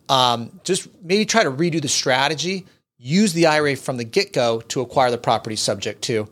[0.08, 4.60] um, just maybe try to redo the strategy, use the IRA from the get go
[4.60, 6.28] to acquire the property subject to.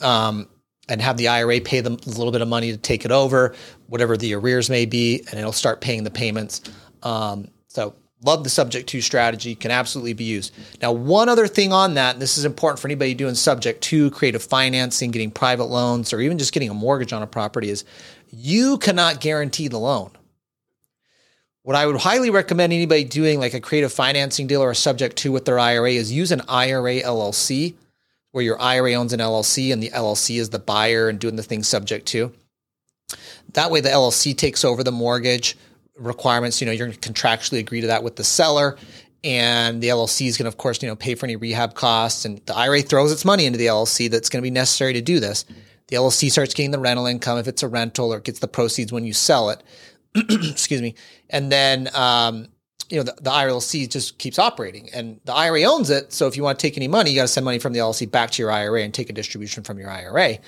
[0.00, 0.48] Um,
[0.88, 3.56] and have the IRA pay them a little bit of money to take it over,
[3.88, 6.60] whatever the arrears may be, and it'll start paying the payments.
[7.02, 10.52] Um, so, love the subject to strategy, can absolutely be used.
[10.82, 14.10] Now, one other thing on that, and this is important for anybody doing subject to
[14.10, 17.84] creative financing, getting private loans, or even just getting a mortgage on a property, is
[18.30, 20.10] you cannot guarantee the loan.
[21.62, 25.16] What I would highly recommend anybody doing like a creative financing deal or a subject
[25.18, 27.74] to with their IRA is use an IRA LLC
[28.30, 31.42] where your IRA owns an LLC and the LLC is the buyer and doing the
[31.42, 32.32] thing subject to.
[33.54, 35.56] That way, the LLC takes over the mortgage
[35.98, 36.60] requirements.
[36.60, 38.76] You know, you're going to contractually agree to that with the seller,
[39.24, 42.24] and the LLC is going to, of course, you know, pay for any rehab costs.
[42.24, 45.00] And the IRA throws its money into the LLC that's going to be necessary to
[45.00, 45.44] do this.
[45.88, 48.92] The LLC starts getting the rental income if it's a rental, or gets the proceeds
[48.92, 49.62] when you sell it.
[50.16, 50.94] Excuse me,
[51.30, 52.48] and then um,
[52.88, 56.12] you know, the, the IRLC just keeps operating and the IRA owns it.
[56.12, 57.80] So if you want to take any money, you got to send money from the
[57.80, 60.38] LLC back to your IRA and take a distribution from your IRA.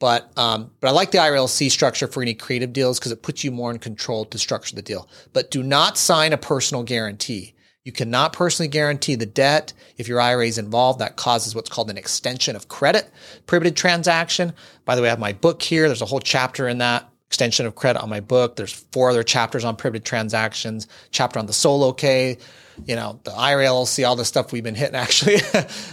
[0.00, 3.44] But, um, but I like the IRLC structure for any creative deals because it puts
[3.44, 5.08] you more in control to structure the deal.
[5.32, 7.54] But do not sign a personal guarantee.
[7.84, 9.72] You cannot personally guarantee the debt.
[9.96, 13.10] If your IRA is involved, that causes what's called an extension of credit
[13.46, 14.54] prohibited transaction.
[14.84, 15.86] By the way, I have my book here.
[15.86, 18.56] There's a whole chapter in that extension of credit on my book.
[18.56, 22.38] There's four other chapters on prohibited transactions, chapter on the solo K,
[22.86, 25.36] you know, the IRA LLC, all the stuff we've been hitting actually.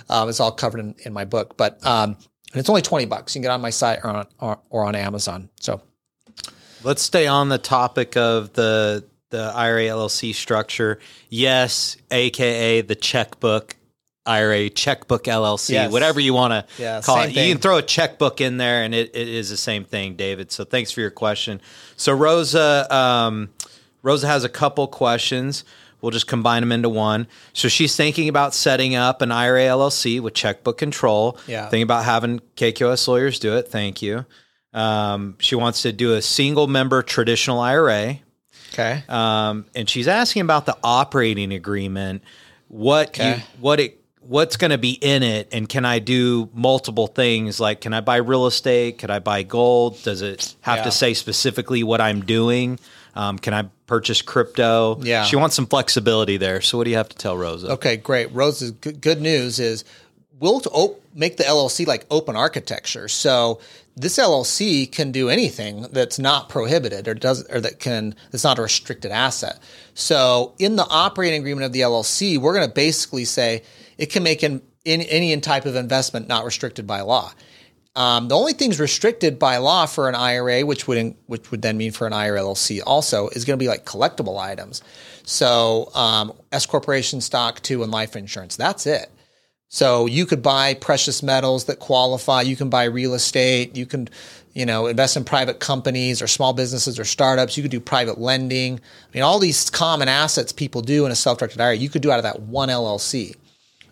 [0.10, 2.18] um, it's all covered in, in my book, but, um,
[2.54, 3.36] and it's only 20 bucks.
[3.36, 5.50] You can get on my site or on, or, or on Amazon.
[5.60, 5.82] So
[6.84, 11.00] Let's stay on the topic of the the IRA LLC structure.
[11.30, 13.76] Yes, aka the checkbook
[14.26, 15.92] IRA checkbook LLC, Yes.
[15.92, 17.34] whatever you want to Yeah, call it.
[17.34, 17.48] thing.
[17.48, 20.52] You can throw a checkbook in there, and it, it is the same thing, David.
[20.52, 21.62] So thanks for your question.
[21.96, 23.50] So Rosa, um,
[24.04, 25.64] Rosa has a couple questions.
[26.02, 27.28] We'll just combine them into one.
[27.54, 31.40] So she's thinking about setting up an IRA LLC with checkbook control.
[31.48, 31.64] Yeah.
[31.70, 33.68] Thinking about having KKOS lawyers do it.
[33.70, 34.26] Thank you.
[34.74, 38.20] Um, she wants to do a single member traditional IRA.
[38.74, 39.04] Okay.
[39.10, 42.24] Um, and she's asking about the operating agreement.
[42.68, 47.08] What you, what it what's going to be in it, and can I do multiple
[47.08, 47.62] things?
[47.62, 49.00] Like, can I buy real estate?
[49.00, 50.04] Could I buy gold?
[50.04, 50.84] Does it have Yeah.
[50.84, 52.78] to say specifically what I'm doing?
[53.18, 55.00] Um, can I purchase crypto?
[55.02, 55.24] Yeah.
[55.24, 56.62] she wants some flexibility there.
[56.62, 57.72] So, what do you have to tell Rosa?
[57.74, 58.32] Okay, great.
[58.32, 59.84] Rose's good, good news is
[60.40, 63.08] we'll op- make the LLC like open architecture.
[63.08, 63.60] So
[63.96, 68.60] this LLC can do anything that's not prohibited or does or that can that's not
[68.60, 69.60] a restricted asset.
[69.96, 73.64] So in the operating agreement of the LLC, we're going to basically say
[73.98, 77.32] it can make in, in any type of investment not restricted by law.
[77.98, 81.78] Um, the only things restricted by law for an IRA, which would which would then
[81.78, 84.84] mean for an IRA LLC also, is going to be like collectible items.
[85.24, 88.56] So um, S corporation stock too and life insurance.
[88.56, 89.10] That's it.
[89.70, 92.44] So you could buy precious metals that qualify.
[92.44, 93.76] You can buy real estate.
[93.76, 94.10] You can,
[94.54, 97.58] you know, invest in private companies or small businesses or startups.
[97.58, 98.76] You could do private lending.
[98.76, 102.12] I mean, all these common assets people do in a self-directed IRA, you could do
[102.12, 103.36] out of that one LLC.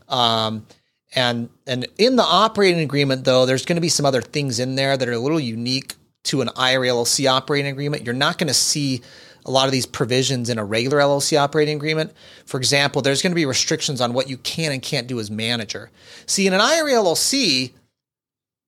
[0.08, 0.68] Um,
[1.16, 4.76] and and in the operating agreement, though, there's going to be some other things in
[4.76, 8.04] there that are a little unique to an IRA LLC operating agreement.
[8.04, 9.02] You're not going to see
[9.46, 12.14] a lot of these provisions in a regular LLC operating agreement.
[12.46, 15.30] For example, there's going to be restrictions on what you can and can't do as
[15.30, 15.92] manager.
[16.26, 17.72] See, in an IRA LLC,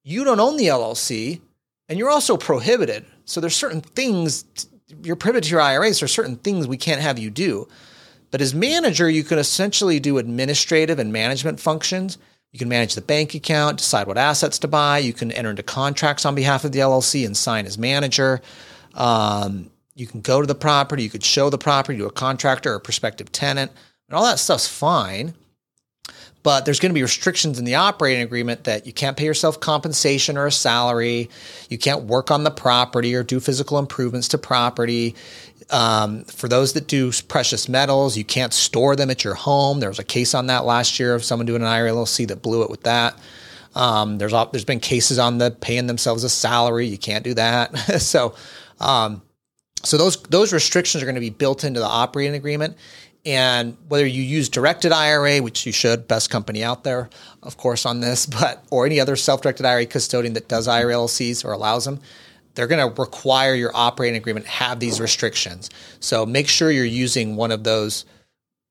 [0.03, 1.41] you don't own the LLC
[1.89, 3.05] and you're also prohibited.
[3.25, 4.45] So there's certain things
[5.03, 5.99] you're prohibited to your IRAs.
[5.99, 7.67] There's certain things we can't have you do.
[8.29, 12.17] But as manager, you can essentially do administrative and management functions.
[12.51, 14.99] You can manage the bank account, decide what assets to buy.
[14.99, 18.41] You can enter into contracts on behalf of the LLC and sign as manager.
[18.93, 22.73] Um, you can go to the property, you could show the property to a contractor
[22.73, 23.71] or a prospective tenant,
[24.07, 25.33] and all that stuff's fine.
[26.43, 29.59] But there's going to be restrictions in the operating agreement that you can't pay yourself
[29.59, 31.29] compensation or a salary.
[31.69, 35.15] You can't work on the property or do physical improvements to property.
[35.69, 39.79] Um, for those that do precious metals, you can't store them at your home.
[39.79, 42.41] There was a case on that last year of someone doing an IRA LLC that
[42.41, 43.19] blew it with that.
[43.75, 46.87] Um, there's there's been cases on the paying themselves a salary.
[46.87, 47.75] You can't do that.
[48.01, 48.33] so
[48.79, 49.21] um,
[49.83, 52.77] so those those restrictions are going to be built into the operating agreement.
[53.25, 57.09] And whether you use directed IRA, which you should, best company out there,
[57.43, 61.43] of course, on this, but or any other self-directed IRA custodian that does IRA LLCs
[61.43, 61.99] or allows them,
[62.57, 65.69] they're going to require your operating agreement have these restrictions.
[65.99, 68.03] So make sure you're using one of those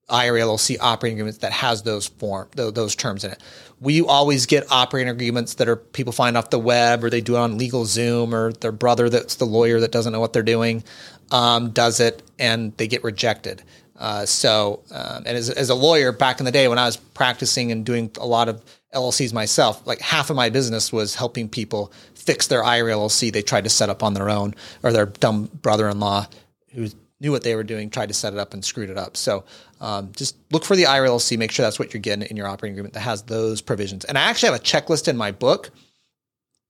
[0.08, 3.40] IRA LLC operating agreements that has those form those terms in it.
[3.80, 7.36] We always get operating agreements that are people find off the web or they do
[7.36, 10.82] it on LegalZoom or their brother that's the lawyer that doesn't know what they're doing
[11.30, 13.62] um, does it and they get rejected.
[13.98, 16.96] Uh, so, um, and as, as a lawyer back in the day when I was
[16.96, 18.62] practicing and doing a lot of
[18.94, 21.92] LLCs myself, like half of my business was helping people
[22.26, 25.48] fix their IRA LLC they tried to set up on their own or their dumb
[25.62, 26.26] brother-in-law
[26.74, 26.88] who
[27.20, 29.16] knew what they were doing, tried to set it up and screwed it up.
[29.16, 29.44] So
[29.80, 32.46] um, just look for the IRA LLC, make sure that's what you're getting in your
[32.46, 34.04] operating agreement that has those provisions.
[34.04, 35.70] And I actually have a checklist in my book.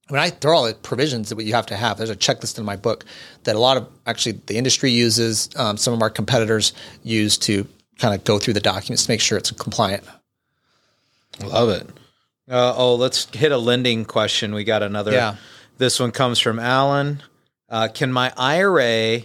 [0.09, 1.99] When I throw all the provisions that you have to have.
[1.99, 3.05] There's a checklist in my book
[3.42, 7.66] that a lot of actually the industry uses, um, some of our competitors use to
[7.99, 10.05] kind of go through the documents to make sure it's compliant.
[11.42, 11.88] Love it.
[12.49, 14.55] Uh, oh, let's hit a lending question.
[14.55, 15.13] We got another.
[15.13, 15.37] Yeah.
[15.79, 17.23] This one comes from Alan.
[17.69, 19.23] Uh, can my IRA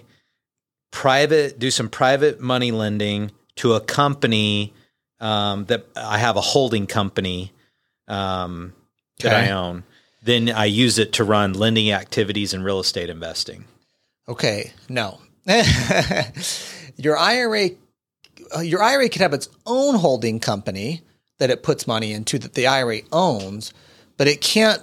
[0.92, 4.74] private do some private money lending to a company
[5.20, 7.54] um, that I have a holding company
[8.08, 8.74] um,
[9.20, 9.50] that Okay.
[9.50, 9.84] I own?
[10.24, 13.66] Then I use it to run lending activities and real estate investing.
[14.28, 15.20] Okay, no.
[16.98, 17.70] your IRA,
[18.56, 21.02] uh, your IRA could have its own holding company
[21.41, 23.73] that it puts money into that the IRA owns,
[24.15, 24.80] but it can't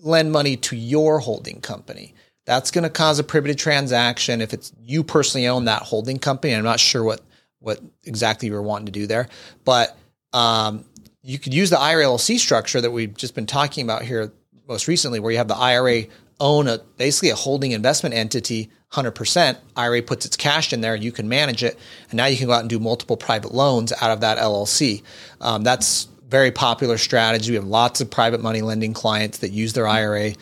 [0.00, 2.14] lend money to your holding company.
[2.46, 6.54] That's going to cause a prohibited transaction if it's you personally own that holding company.
[6.54, 7.20] I'm not sure what
[7.58, 9.28] what exactly you were wanting to do there,
[9.66, 9.94] but
[10.32, 10.86] um,
[11.20, 14.32] you could use the IRA LLC structure that we've just been talking about here
[14.66, 16.04] most recently, where you have the IRA
[16.42, 19.56] own a basically a holding investment entity 100%.
[19.76, 21.78] IRA puts its cash in there, you can manage it,
[22.10, 25.02] and now you can go out and do multiple private loans out of that LLC.
[25.40, 27.52] Um, that's very popular strategy.
[27.52, 30.32] We have lots of private money lending clients that use their IRA.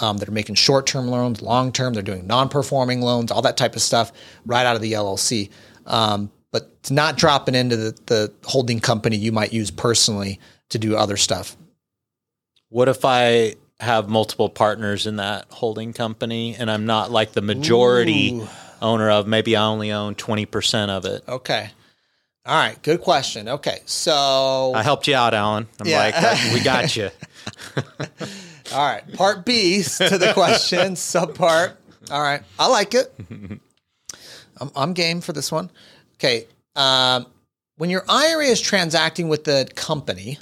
[0.00, 1.92] Um, that are making short-term loans, long-term.
[1.92, 4.10] They're doing non-performing loans, all that type of stuff,
[4.46, 5.50] right out of the LLC.
[5.84, 10.78] Um, but it's not dropping into the, the holding company you might use personally to
[10.78, 11.58] do other stuff.
[12.70, 17.42] What if I have multiple partners in that holding company and I'm not like the
[17.42, 18.48] majority Ooh.
[18.80, 21.24] owner of maybe I only own 20% of it?
[21.28, 21.70] Okay.
[22.46, 22.80] All right.
[22.82, 23.48] Good question.
[23.48, 23.80] Okay.
[23.86, 25.68] So, I helped you out, Alan.
[25.80, 25.98] I'm Yeah.
[25.98, 27.10] like, "Uh, we got you.
[28.72, 29.02] all right.
[29.14, 31.74] Part B to the question, subpart.
[32.10, 32.42] All right.
[32.58, 33.12] I like it.
[34.60, 35.70] I'm, I'm game for this one.
[36.16, 36.46] Okay.
[36.76, 37.26] Um,
[37.76, 40.38] when your IRA is transacting with the company,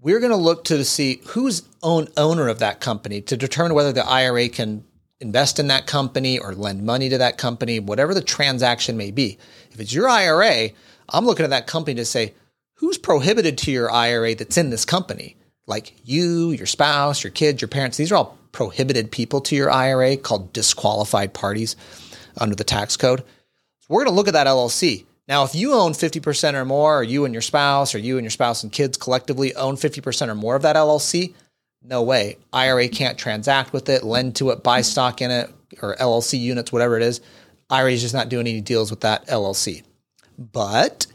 [0.00, 3.92] we're going to look to see who's own owner of that company to determine whether
[3.92, 4.84] the IRA can
[5.20, 9.38] invest in that company or lend money to that company, whatever the transaction may be.
[9.72, 10.70] If it's your IRA,
[11.08, 12.34] I'm looking at that company to say,
[12.74, 15.36] who's prohibited to your IRA that's in this company?
[15.66, 17.96] Like you, your spouse, your kids, your parents.
[17.96, 21.74] These are all prohibited people to your IRA called disqualified parties
[22.40, 23.20] under the tax code.
[23.20, 25.04] So we're going to look at that LLC.
[25.28, 28.24] Now, if you own 50% or more, or you and your spouse, or you and
[28.24, 31.34] your spouse and kids collectively own 50% or more of that LLC,
[31.82, 32.38] no way.
[32.52, 35.50] IRA can't transact with it, lend to it, buy stock in it,
[35.82, 37.20] or LLC units, whatever it is.
[37.68, 39.84] IRA is just not doing any deals with that LLC.
[40.38, 41.06] But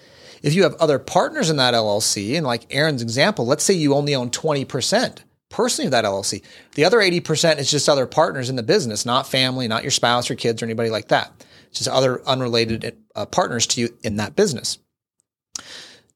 [0.43, 3.95] If you have other partners in that LLC, and like Aaron's example, let's say you
[3.95, 6.43] only own 20% personally of that LLC,
[6.75, 10.29] the other 80% is just other partners in the business, not family, not your spouse
[10.29, 11.31] or kids or anybody like that.
[11.73, 14.79] Just other unrelated uh, partners to you in that business.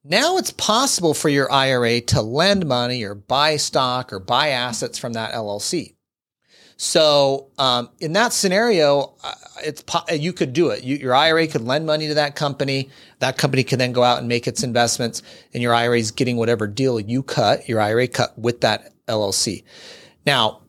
[0.04, 4.98] Now it's possible for your IRA to lend money or buy stock or buy assets
[4.98, 5.96] from that LLC.
[6.78, 9.34] So um, in that scenario, uh,
[9.64, 10.84] it's you could do it.
[10.84, 12.88] You, your IRA could lend money to that company.
[13.18, 16.36] That company can then go out and make its investments, and your IRA is getting
[16.36, 17.68] whatever deal you cut.
[17.68, 19.64] Your IRA cut with that LLC.
[20.24, 20.62] Now,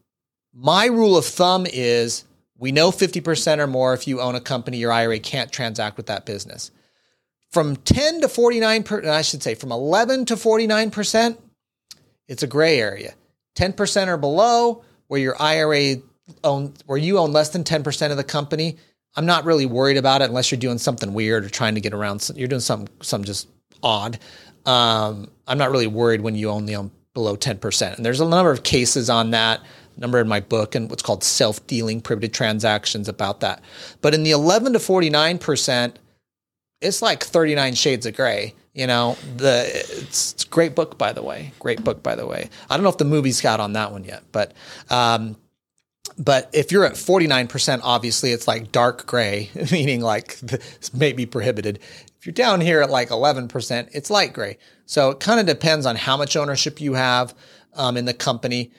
[0.52, 2.24] my rule of thumb is
[2.60, 6.08] we know 50% or more if you own a company, your IRA can't transact with
[6.08, 6.72] that business.
[7.52, 11.38] From 10 to 49, per, I should say from 11 to 49%,
[12.28, 13.14] it's a gray area.
[13.58, 15.96] 10% or below, where your IRA
[16.44, 18.78] own, where you own less than 10% of the company,
[19.16, 21.94] I'm not really worried about it unless you're doing something weird or trying to get
[21.94, 22.30] around.
[22.36, 23.48] You're doing something, something just
[23.82, 24.20] odd.
[24.66, 27.96] Um, I'm not really worried when you only own below 10%.
[27.96, 29.62] And there's a number of cases on that,
[30.00, 33.62] number in my book and what's called self-dealing prohibited transactions about that.
[34.02, 35.96] But in the 11 to 49%,
[36.82, 38.56] it's like 39 shades of gray.
[38.74, 41.52] You know, the it's, it's, a great book by the way.
[41.60, 42.50] Great book by the way.
[42.70, 44.54] I don't know if the movie's got on that one yet, but
[44.90, 45.36] um,
[46.18, 51.26] but if you're at 49%, obviously it's like dark gray, meaning like this may be
[51.26, 51.80] prohibited.
[52.18, 54.58] If you're down here at like 11%, it's light gray.
[54.86, 57.34] So it kind of depends on how much ownership you have
[57.74, 58.72] um, in the company.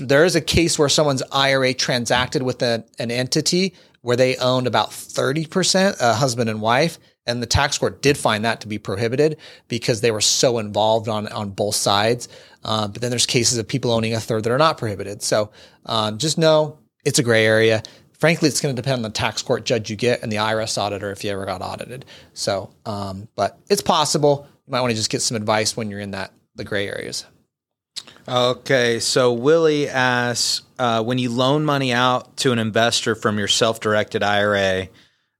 [0.00, 4.66] There is a case where someone's IRA transacted with a, an entity where they owned
[4.66, 6.98] about 30%, a husband and wife.
[7.26, 9.36] And the tax court did find that to be prohibited
[9.68, 12.28] because they were so involved on, on both sides.
[12.64, 15.22] Uh, but then there's cases of people owning a third that are not prohibited.
[15.22, 15.50] So
[15.86, 17.82] um, just know it's a gray area.
[18.18, 20.76] Frankly, it's going to depend on the tax court judge you get and the IRS
[20.76, 22.04] auditor if you ever got audited.
[22.32, 24.46] So, um, but it's possible.
[24.66, 27.24] You might want to just get some advice when you're in that the gray areas.
[28.28, 33.48] Okay, so Willie asks uh, when you loan money out to an investor from your
[33.48, 34.88] self-directed IRA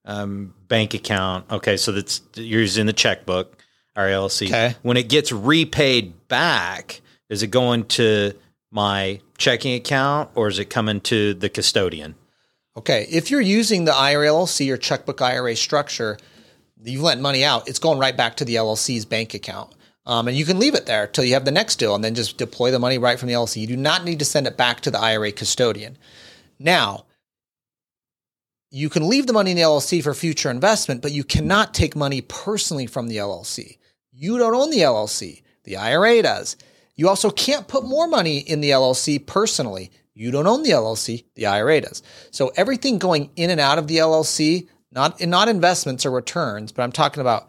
[0.04, 1.50] um, bank account.
[1.50, 3.56] Okay, so that's you're using the checkbook,
[3.96, 4.46] RLC.
[4.48, 4.74] Okay.
[4.82, 8.32] When it gets repaid back, is it going to
[8.70, 12.14] my checking account or is it coming to the custodian?
[12.76, 16.18] Okay, if you're using the IRA LLC or checkbook IRA structure,
[16.82, 19.72] you've lent money out, it's going right back to the LLC's bank account.
[20.10, 22.16] Um, and you can leave it there till you have the next deal and then
[22.16, 23.60] just deploy the money right from the LLC.
[23.60, 25.96] You do not need to send it back to the IRA custodian.
[26.58, 27.04] Now,
[28.72, 31.94] you can leave the money in the LLC for future investment, but you cannot take
[31.94, 33.78] money personally from the LLC.
[34.10, 36.56] You don't own the LLC, the IRA does.
[36.96, 39.92] You also can't put more money in the LLC personally.
[40.12, 42.02] You don't own the LLC, the IRA does.
[42.32, 46.82] So everything going in and out of the LLC, not not investments or returns, but
[46.82, 47.48] I'm talking about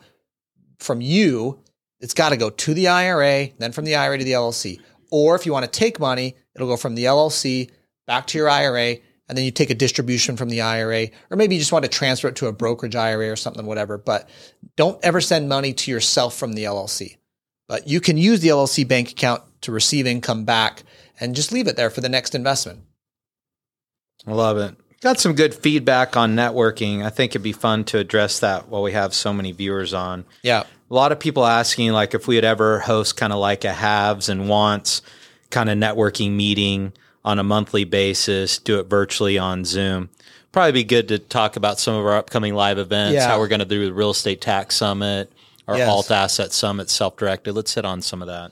[0.77, 1.60] from you,
[2.01, 4.79] it's got to go to the IRA, then from the IRA to the LLC.
[5.11, 7.69] Or if you want to take money, it'll go from the LLC
[8.07, 8.97] back to your IRA,
[9.29, 11.89] and then you take a distribution from the IRA, or maybe you just want to
[11.89, 13.97] transfer it to a brokerage IRA or something, whatever.
[13.97, 14.29] But
[14.75, 17.17] don't ever send money to yourself from the LLC.
[17.67, 20.83] But you can use the LLC bank account to receive income back
[21.19, 22.81] and just leave it there for the next investment.
[24.27, 24.75] I love it.
[25.01, 27.03] Got some good feedback on networking.
[27.03, 30.25] I think it'd be fun to address that while we have so many viewers on.
[30.43, 30.63] Yeah.
[30.89, 33.73] A lot of people asking like if we would ever host kind of like a
[33.73, 35.01] haves and wants
[35.49, 36.93] kind of networking meeting
[37.25, 40.09] on a monthly basis, do it virtually on Zoom.
[40.51, 43.27] Probably be good to talk about some of our upcoming live events, Yeah.
[43.27, 45.31] how we're going to do the real estate tax summit,
[45.67, 45.89] our Yes.
[45.89, 47.53] alt asset summit, self directed.
[47.53, 48.51] Let's hit on some of that.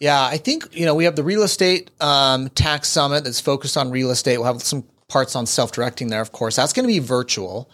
[0.00, 3.76] Yeah, I think you know we have the real estate um, tax summit that's focused
[3.78, 4.36] on real estate.
[4.38, 6.56] We'll have some parts on self directing there, of course.
[6.56, 7.70] That's going to be virtual,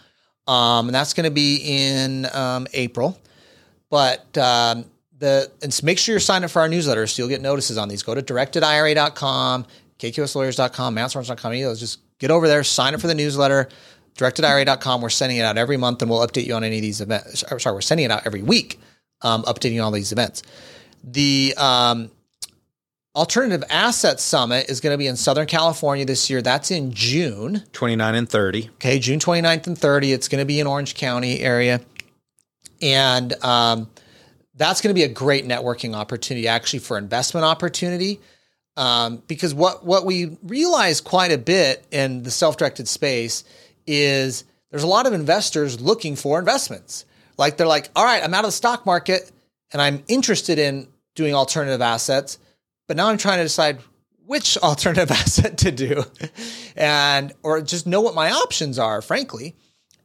[0.47, 3.19] um, and that's going to be in um, April.
[3.89, 4.85] But um,
[5.17, 7.77] the and so make sure you're signed up for our newsletter so you'll get notices
[7.77, 8.03] on these.
[8.03, 9.65] Go to directedira.com,
[9.99, 11.51] kkoslawyers.com, matsorensen.com.
[11.51, 13.69] Any of just get over there, sign up for the newsletter.
[14.15, 15.01] Directedira.com.
[15.01, 17.43] We're sending it out every month, and we'll update you on any of these events.
[17.59, 18.79] Sorry, we're sending it out every week,
[19.21, 20.41] um, updating all these events.
[21.03, 22.11] The um,
[23.15, 26.41] Alternative Asset Summit is going to be in Southern California this year.
[26.41, 27.63] That's in June.
[27.71, 28.69] 29 and 30.
[28.75, 30.11] Okay, June 29th and 30.
[30.11, 31.79] It's going to be in Orange County area.
[32.81, 33.89] And um,
[34.55, 38.19] that's going to be a great networking opportunity, actually, for investment opportunity.
[38.75, 43.45] Um, because what, what we realize quite a bit in the self directed space
[43.87, 47.05] is there's a lot of investors looking for investments.
[47.37, 49.31] Like they're like, all right, I'm out of the stock market
[49.71, 52.37] and I'm interested in doing alternative assets,
[52.87, 53.79] but now I'm trying to decide
[54.25, 56.03] which alternative asset to do
[56.75, 59.55] and or just know what my options are, frankly.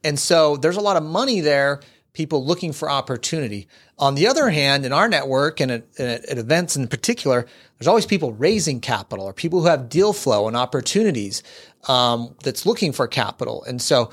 [0.03, 1.81] And so there's a lot of money there
[2.13, 3.67] people looking for opportunity.
[3.97, 8.05] On the other hand, in our network and at, at, events in particular, there's always
[8.05, 11.41] people raising capital or people who have deal flow and opportunities
[11.87, 13.63] um, that's looking for capital.
[13.63, 14.11] And so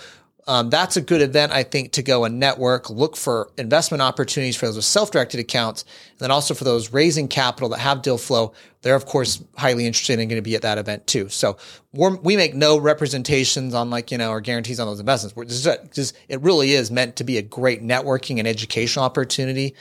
[0.48, 4.56] um, that's a good event, I think, to go and network, look for investment opportunities
[4.56, 5.82] for those with self-directed accounts,
[6.12, 8.54] and then also for those raising capital that have deal flow.
[8.80, 11.28] They're of course highly interested and going to be at that event too.
[11.28, 11.58] So
[11.92, 15.36] we make no representations on like you know or guarantees on those investments.
[15.36, 19.74] We're just, just it really is meant to be a great networking and educational opportunity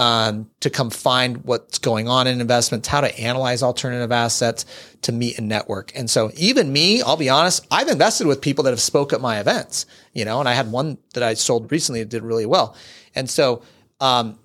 [0.00, 4.64] um, to come find what's going on in investments, how to analyze alternative assets,
[5.02, 5.92] to meet and network.
[5.94, 9.20] And so even me, I'll be honest, I've invested with people that have spoke at
[9.20, 9.84] my events,
[10.14, 12.74] you know, and I had one that I sold recently that did really well.
[13.14, 13.60] And so
[14.00, 14.38] um,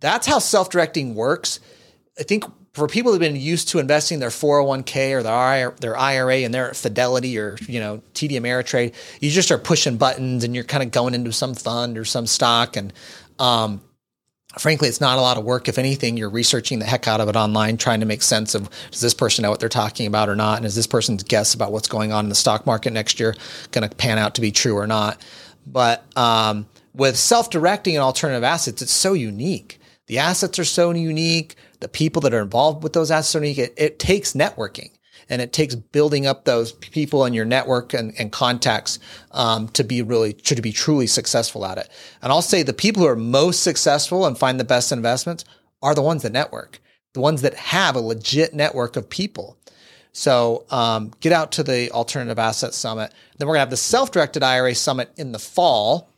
[0.00, 1.60] that's how self-directing works.
[2.18, 6.38] I think for people who've been used to investing their 401k or their their IRA
[6.38, 10.64] and their Fidelity or you know TD Ameritrade, you just are pushing buttons and you're
[10.64, 12.92] kind of going into some fund or some stock and
[13.38, 13.80] um,
[14.58, 15.68] frankly, it's not a lot of work.
[15.68, 18.68] If anything, you're researching the heck out of it online, trying to make sense of
[18.90, 20.58] does this person know what they're talking about or not?
[20.58, 23.34] And is this person's guess about what's going on in the stock market next year
[23.72, 25.20] going to pan out to be true or not?
[25.66, 29.80] But um, with self directing and alternative assets, it's so unique.
[30.06, 31.56] The assets are so unique.
[31.80, 33.58] The people that are involved with those assets are unique.
[33.58, 34.90] It, it takes networking
[35.28, 38.98] and it takes building up those people in your network and, and contacts
[39.32, 41.88] um, to be really to be truly successful at it.
[42.22, 45.44] And I'll say the people who are most successful and find the best investments
[45.82, 46.80] are the ones that network,
[47.12, 49.58] the ones that have a legit network of people.
[50.12, 53.12] So um, get out to the Alternative Asset Summit.
[53.36, 56.08] Then we're gonna have the Self-Directed IRA Summit in the fall,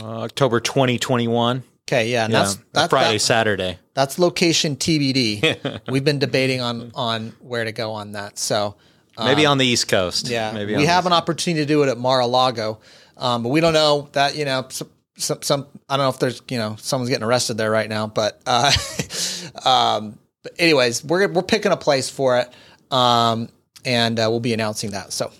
[0.00, 1.62] uh, October 2021.
[1.86, 3.78] Okay, yeah, yeah that's, that's Friday, that, Saturday.
[3.92, 5.80] That's location TBD.
[5.90, 8.38] We've been debating on on where to go on that.
[8.38, 8.76] So
[9.18, 10.28] um, maybe on the East Coast.
[10.28, 12.80] Yeah, maybe we have an opportunity to do it at Mar-a-Lago,
[13.18, 16.18] um, but we don't know that you know some, some, some, I don't know if
[16.18, 18.72] there's you know someone's getting arrested there right now, but uh,
[19.64, 22.50] um, but anyways, we're we're picking a place for it,
[22.90, 23.50] um,
[23.84, 25.12] and uh, we'll be announcing that.
[25.12, 25.30] So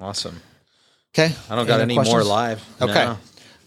[0.00, 0.40] awesome.
[1.14, 2.64] Okay, I don't got any, any more live.
[2.82, 2.92] Okay.
[3.04, 3.18] No.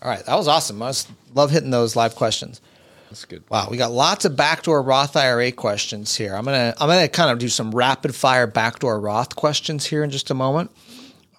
[0.02, 0.82] All right, that was awesome.
[0.82, 2.60] I was, love hitting those live questions.
[3.10, 3.44] That's good.
[3.50, 6.34] Wow, we got lots of backdoor Roth IRA questions here.
[6.34, 10.10] I'm gonna I'm gonna kind of do some rapid fire backdoor Roth questions here in
[10.10, 10.72] just a moment.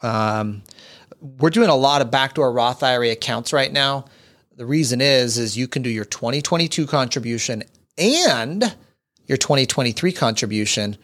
[0.02, 0.62] Um,
[1.20, 4.04] we're doing a lot of backdoor Roth IRA accounts right now.
[4.56, 7.62] The reason is is you can do your 2022 contribution
[7.96, 8.76] and
[9.26, 10.98] your 2023 contribution.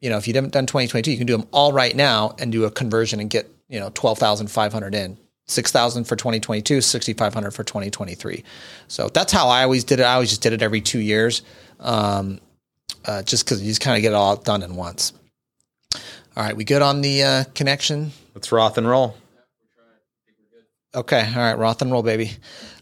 [0.00, 2.52] You know, if you haven't done 2022, you can do them all right now and
[2.52, 5.16] do a conversion and get you know 12,500 in
[5.50, 8.44] 6,000 for 2022, 6,500 for 2023.
[8.88, 10.04] So that's how I always did it.
[10.04, 11.42] I always just did it every two years,
[11.80, 12.40] um,
[13.04, 15.12] uh, just because you just kind of get it all done in once.
[16.36, 18.12] All right, we good on the uh, connection?
[18.34, 19.16] Let's Roth and roll.
[20.94, 22.32] Okay, all right, Roth and roll, baby.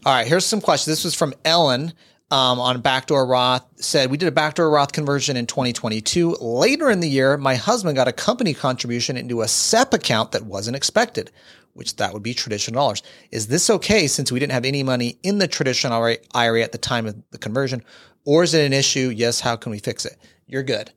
[0.05, 0.97] All right, here's some questions.
[0.97, 1.93] This was from Ellen.
[2.31, 6.35] Um, on backdoor Roth said we did a backdoor Roth conversion in 2022.
[6.39, 10.43] Later in the year, my husband got a company contribution into a SEP account that
[10.43, 11.31] wasn't expected
[11.79, 13.01] which that would be traditional dollars.
[13.31, 16.77] Is this okay since we didn't have any money in the traditional IRA at the
[16.77, 17.83] time of the conversion?
[18.25, 19.13] Or is it an issue?
[19.15, 19.39] Yes.
[19.39, 20.17] How can we fix it?
[20.45, 20.91] You're good.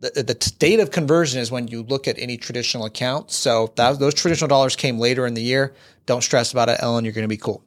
[0.00, 3.30] The, the date of conversion is when you look at any traditional account.
[3.30, 5.72] So that, those traditional dollars came later in the year.
[6.04, 7.04] Don't stress about it, Ellen.
[7.04, 7.64] You're going to be cool.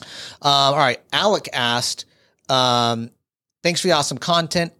[0.00, 0.06] Um,
[0.42, 1.00] all right.
[1.12, 2.06] Alec asked,
[2.48, 3.10] um,
[3.64, 4.72] thanks for the awesome content.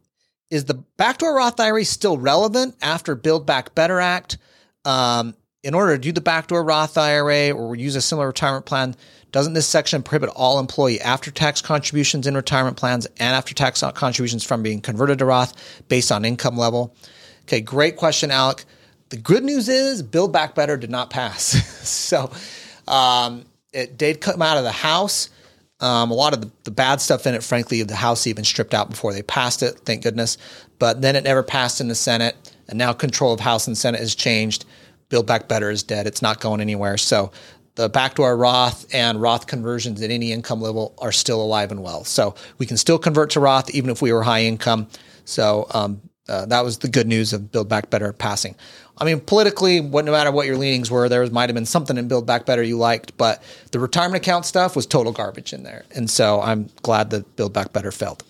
[0.48, 4.38] Is the backdoor Roth IRA still relevant after Build Back Better Act?
[4.84, 8.96] Um, in order to do the backdoor Roth IRA or use a similar retirement plan,
[9.32, 13.82] doesn't this section prohibit all employee after tax contributions in retirement plans and after tax
[13.94, 15.54] contributions from being converted to Roth
[15.88, 16.94] based on income level?
[17.42, 18.64] Okay, great question, Alec.
[19.10, 21.42] The good news is Build Back Better did not pass.
[21.88, 22.30] so
[22.88, 25.30] um, it did come out of the House.
[25.80, 28.74] Um, a lot of the, the, bad stuff in it, frankly, the House even stripped
[28.74, 30.36] out before they passed it, thank goodness.
[30.78, 32.36] But then it never passed in the Senate,
[32.68, 34.66] and now control of House and Senate has changed.
[35.10, 36.06] Build Back Better is dead.
[36.06, 36.96] It's not going anywhere.
[36.96, 37.30] So
[37.74, 42.04] the backdoor Roth and Roth conversions at any income level are still alive and well.
[42.04, 44.88] So we can still convert to Roth even if we were high income.
[45.24, 48.54] So um, uh, that was the good news of Build Back Better passing.
[48.98, 51.96] I mean, politically, what, no matter what your leanings were, there might have been something
[51.96, 53.42] in Build Back Better you liked, but
[53.72, 55.84] the retirement account stuff was total garbage in there.
[55.94, 58.22] And so I'm glad that Build Back Better failed.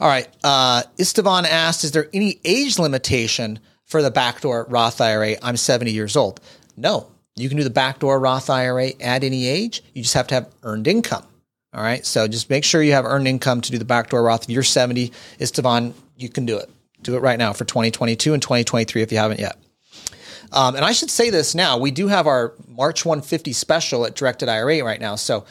[0.00, 0.28] All right.
[0.42, 3.60] Uh, Istvan asked, is there any age limitation
[3.94, 6.40] for the backdoor Roth IRA, I'm 70 years old.
[6.76, 9.84] No, you can do the backdoor Roth IRA at any age.
[9.92, 11.22] You just have to have earned income.
[11.72, 12.04] All right.
[12.04, 14.42] So just make sure you have earned income to do the backdoor Roth.
[14.42, 16.68] If you're 70, Estevan, you can do it.
[17.02, 19.58] Do it right now for 2022 and 2023 if you haven't yet.
[20.50, 24.16] Um, and I should say this now: we do have our March 150 special at
[24.16, 25.14] Directed IRA right now.
[25.14, 25.44] So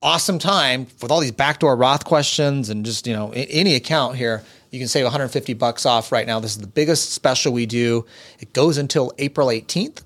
[0.00, 4.44] awesome time with all these backdoor Roth questions and just you know any account here.
[4.76, 6.38] You can save 150 bucks off right now.
[6.38, 8.04] This is the biggest special we do.
[8.40, 10.02] It goes until April 18th.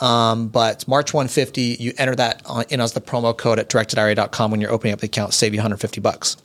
[0.00, 4.60] Um, but March 150, you enter that in as the promo code at directedira.com when
[4.60, 6.36] you're opening up the account, save you 150 bucks.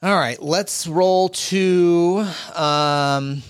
[0.00, 2.24] All right, let's roll to.
[2.54, 3.42] Um,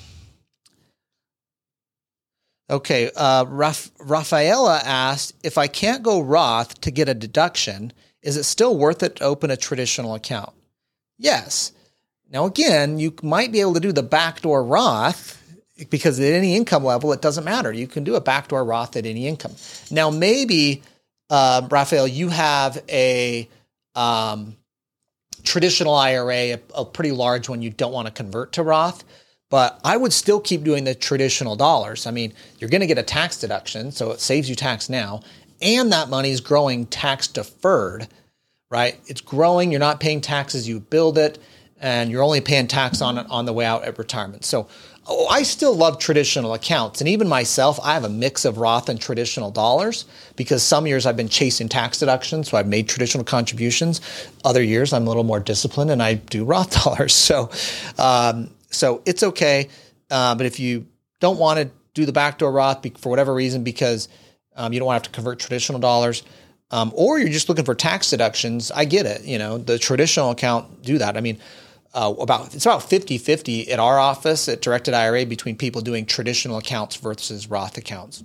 [2.70, 8.38] okay, uh, Raf- Rafaela asked if I can't go Roth to get a deduction, is
[8.38, 10.54] it still worth it to open a traditional account?
[11.18, 11.72] Yes.
[12.30, 15.42] Now, again, you might be able to do the backdoor Roth
[15.90, 17.72] because at any income level, it doesn't matter.
[17.72, 19.54] You can do a backdoor Roth at any income.
[19.90, 20.82] Now, maybe,
[21.30, 23.48] uh, Raphael, you have a
[23.94, 24.56] um,
[25.44, 29.04] traditional IRA, a, a pretty large one you don't want to convert to Roth.
[29.48, 32.06] But I would still keep doing the traditional dollars.
[32.06, 35.20] I mean, you're going to get a tax deduction, so it saves you tax now,
[35.62, 38.08] and that money is growing tax deferred,
[38.70, 38.98] right?
[39.06, 39.70] It's growing.
[39.70, 40.68] You're not paying taxes.
[40.68, 41.38] You build it,
[41.80, 44.44] and you're only paying tax on it on the way out at retirement.
[44.44, 44.68] So
[45.08, 47.00] oh, I still love traditional accounts.
[47.00, 50.04] And even myself, I have a mix of Roth and traditional dollars
[50.36, 52.50] because some years I've been chasing tax deductions.
[52.50, 54.00] So I've made traditional contributions.
[54.44, 57.14] Other years I'm a little more disciplined and I do Roth dollars.
[57.14, 57.50] So,
[57.98, 59.68] um, so it's okay.
[60.10, 60.86] Uh, but if you
[61.20, 64.08] don't want to do the backdoor Roth for whatever reason, because
[64.54, 66.22] um, you don't want to have to convert traditional dollars,
[66.70, 69.24] um, or you're just looking for tax deductions, I get it.
[69.24, 71.16] You know, the traditional account do that.
[71.16, 71.38] I mean,
[71.94, 76.58] uh, about it's about 50-50 at our office at Directed IRA between people doing traditional
[76.58, 78.22] accounts versus Roth accounts.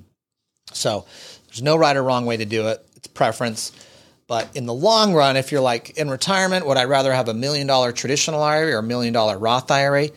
[0.74, 1.06] So
[1.48, 2.86] there's no right or wrong way to do it.
[2.96, 3.72] It's preference.
[4.28, 7.34] But in the long run, if you're like in retirement, would I rather have a
[7.34, 10.10] million dollar traditional IRA or a million dollar Roth IRA?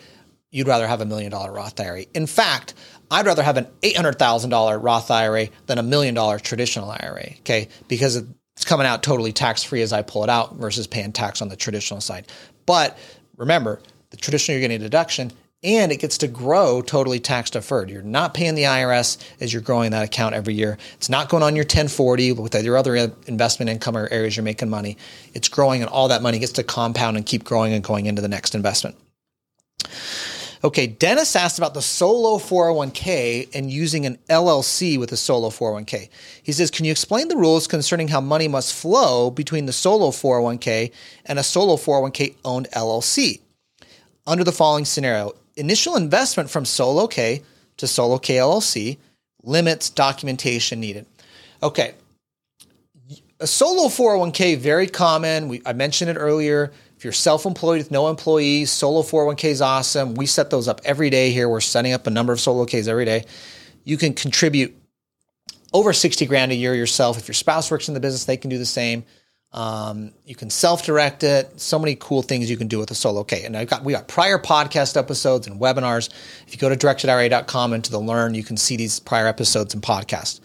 [0.51, 2.05] You'd rather have a million dollar Roth IRA.
[2.15, 2.75] In fact,
[3.15, 7.69] I'd rather have an $800,000 Roth IRA than a million dollar traditional IRA, okay?
[7.87, 11.41] Because it's coming out totally tax free as I pull it out versus paying tax
[11.41, 12.27] on the traditional side.
[12.67, 12.99] But
[13.37, 15.31] remember, the traditional, you're getting a deduction
[15.63, 17.89] and it gets to grow totally tax deferred.
[17.89, 20.77] You're not paying the IRS as you're growing that account every year.
[20.95, 24.71] It's not going on your 1040 with your other investment income or areas you're making
[24.71, 24.99] money.
[25.35, 28.23] It's growing and all that money gets to compound and keep growing and going into
[28.23, 28.97] the next investment.
[30.65, 36.09] Okay, Dennis asked about the solo 401k and using an LLC with a solo 401k.
[36.43, 40.09] He says, Can you explain the rules concerning how money must flow between the solo
[40.09, 40.91] 401k
[41.27, 43.41] and a solo 401k owned LLC?
[44.27, 47.43] Under the following scenario, initial investment from solo K
[47.77, 48.97] to solo K LLC,
[49.43, 51.05] limits documentation needed.
[51.63, 51.93] Okay,
[53.39, 55.49] a solo 401k, very common.
[55.49, 56.73] We, I mentioned it earlier
[57.05, 60.15] you're self-employed with no employees, solo 401k is awesome.
[60.15, 61.49] We set those up every day here.
[61.49, 63.25] We're setting up a number of solo Ks every day.
[63.85, 64.75] You can contribute
[65.73, 67.19] over 60 grand a year yourself.
[67.19, 69.05] If your spouse works in the business, they can do the same.
[69.53, 71.61] Um, you can self-direct it.
[71.61, 73.45] So many cool things you can do with a solo K.
[73.45, 76.11] And I've got we got prior podcast episodes and webinars.
[76.47, 79.73] If you go to directedira.com and to the learn, you can see these prior episodes
[79.73, 80.41] and podcasts.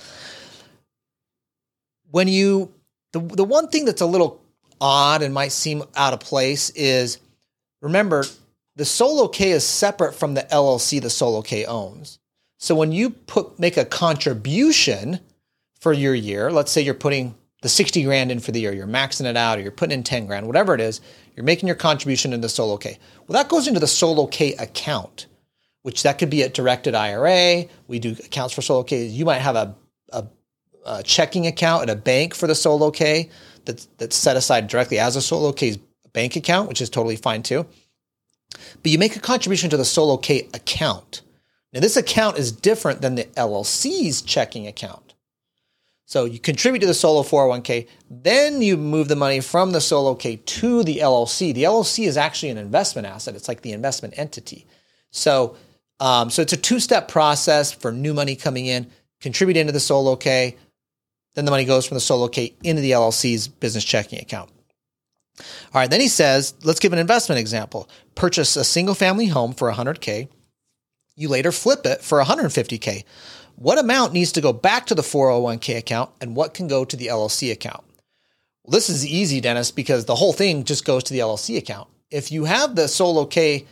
[2.11, 2.71] When you
[3.13, 4.38] the the one thing that's a little
[4.81, 7.19] odd and might seem out of place is
[7.81, 8.25] remember
[8.75, 12.19] the solo K is separate from the LLC the solo K owns.
[12.57, 15.19] So when you put make a contribution
[15.79, 18.87] for your year, let's say you're putting the 60 grand in for the year, you're
[18.87, 21.01] maxing it out or you're putting in 10 grand, whatever it is,
[21.35, 22.97] you're making your contribution into solo K.
[23.27, 25.27] Well, that goes into the solo K account,
[25.83, 27.65] which that could be a directed IRA.
[27.87, 29.05] We do accounts for solo K.
[29.05, 29.75] You might have a,
[30.13, 30.25] a,
[30.85, 33.29] a checking account at a bank for the solo K
[33.69, 35.77] that's, that's set aside directly as a solo K's
[36.11, 37.65] bank account, which is totally fine too.
[38.81, 41.21] But you make a contribution to the solo K account.
[41.71, 45.13] Now, this account is different than the LLC's checking account.
[46.05, 50.15] So you contribute to the solo 401k, then you move the money from the solo
[50.15, 51.53] K to the LLC.
[51.53, 53.35] The LLC is actually an investment asset.
[53.35, 54.65] It's like the investment entity.
[55.11, 55.55] So,
[55.99, 58.89] um, so it's a two-step process for new money coming in.
[59.21, 60.57] Contribute into the solo K,
[61.35, 64.49] then the money goes from the solo K into the LLC's business checking account.
[65.39, 67.89] All right, then he says, let's give an investment example.
[68.15, 70.27] Purchase a single family home for 100K.
[71.15, 73.03] You later flip it for 150K.
[73.55, 76.95] What amount needs to go back to the 401k account and what can go to
[76.95, 77.83] the LLC account?
[78.63, 81.89] Well, this is easy, Dennis, because the whole thing just goes to the LLC account.
[82.09, 83.65] If you have the solo K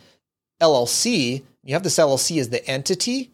[0.61, 3.31] LLC, you have this LLC as the entity,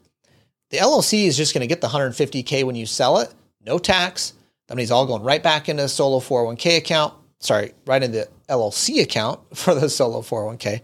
[0.69, 3.33] the LLC is just going to get the 150K when you sell it
[3.65, 4.33] no tax.
[4.67, 7.13] That money's all going right back into the solo 401k account.
[7.39, 10.81] Sorry, right into the LLC account for the solo 401k.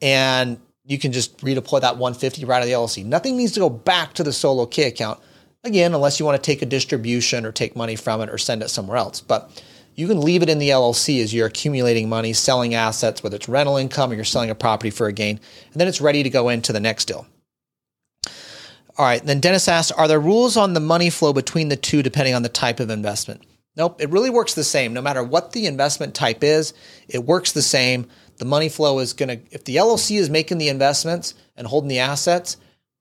[0.00, 3.04] And you can just redeploy that 150 right out of the LLC.
[3.04, 5.20] Nothing needs to go back to the solo K account
[5.64, 8.62] again, unless you want to take a distribution or take money from it or send
[8.62, 9.20] it somewhere else.
[9.20, 9.62] But
[9.94, 13.48] you can leave it in the LLC as you're accumulating money, selling assets, whether it's
[13.48, 15.38] rental income or you're selling a property for a gain,
[15.72, 17.26] and then it's ready to go into the next deal.
[18.98, 22.02] All right, then Dennis asks, are there rules on the money flow between the two
[22.02, 23.42] depending on the type of investment?
[23.76, 24.92] Nope, it really works the same.
[24.92, 26.74] No matter what the investment type is,
[27.08, 28.06] it works the same.
[28.36, 31.88] The money flow is going to, if the LLC is making the investments and holding
[31.88, 32.58] the assets,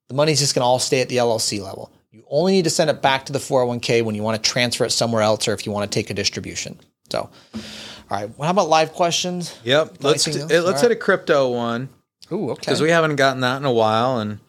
[0.07, 1.91] the money's just going to all stay at the LLC level.
[2.11, 4.85] You only need to send it back to the 401k when you want to transfer
[4.85, 6.79] it somewhere else or if you want to take a distribution.
[7.09, 7.61] So, all
[8.09, 8.37] right.
[8.37, 9.57] Well, how about live questions?
[9.63, 9.97] Yep.
[10.01, 10.51] Let's do, else?
[10.51, 11.89] let's All hit a crypto one
[12.31, 12.59] Ooh, okay.
[12.59, 14.39] because we haven't gotten that in a while, and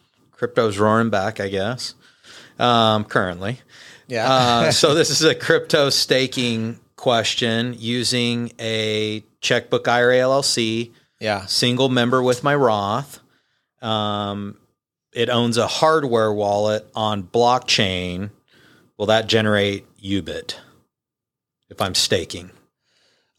[0.43, 1.95] crypto's roaring back, I guess.
[2.59, 3.61] Um, currently,
[4.09, 4.29] yeah.
[4.29, 10.91] uh, so this is a crypto staking question using a checkbook IRA LLC,
[11.21, 11.45] yeah.
[11.45, 13.21] single member with my Roth.
[13.81, 14.57] Um,
[15.13, 18.29] it owns a hardware wallet on blockchain.
[18.97, 20.55] Will that generate UBIT
[21.69, 22.51] if I'm staking?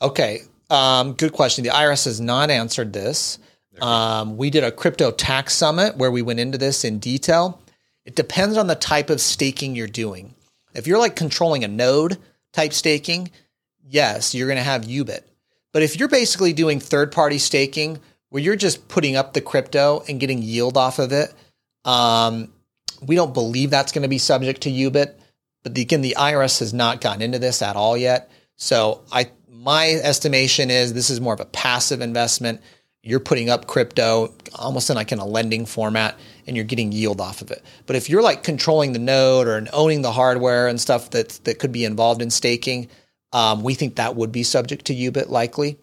[0.00, 0.40] Okay.
[0.70, 1.64] Um, good question.
[1.64, 3.38] The IRS has not answered this.
[3.80, 7.60] Um, we did a crypto tax summit where we went into this in detail.
[8.04, 10.34] It depends on the type of staking you're doing.
[10.74, 12.18] If you're like controlling a node
[12.52, 13.30] type staking,
[13.88, 15.22] yes, you're going to have UBIT.
[15.72, 17.98] But if you're basically doing third party staking
[18.28, 21.32] where you're just putting up the crypto and getting yield off of it,
[21.84, 22.52] um,
[23.02, 25.14] we don't believe that's going to be subject to UBIT.
[25.62, 28.30] But the, again, the IRS has not gotten into this at all yet.
[28.56, 32.60] So I my estimation is this is more of a passive investment.
[33.04, 37.20] You're putting up crypto almost in like in a lending format and you're getting yield
[37.20, 37.62] off of it.
[37.86, 41.58] But if you're like controlling the node or owning the hardware and stuff that that
[41.58, 42.88] could be involved in staking,
[43.32, 45.78] um, we think that would be subject to UBIT likely.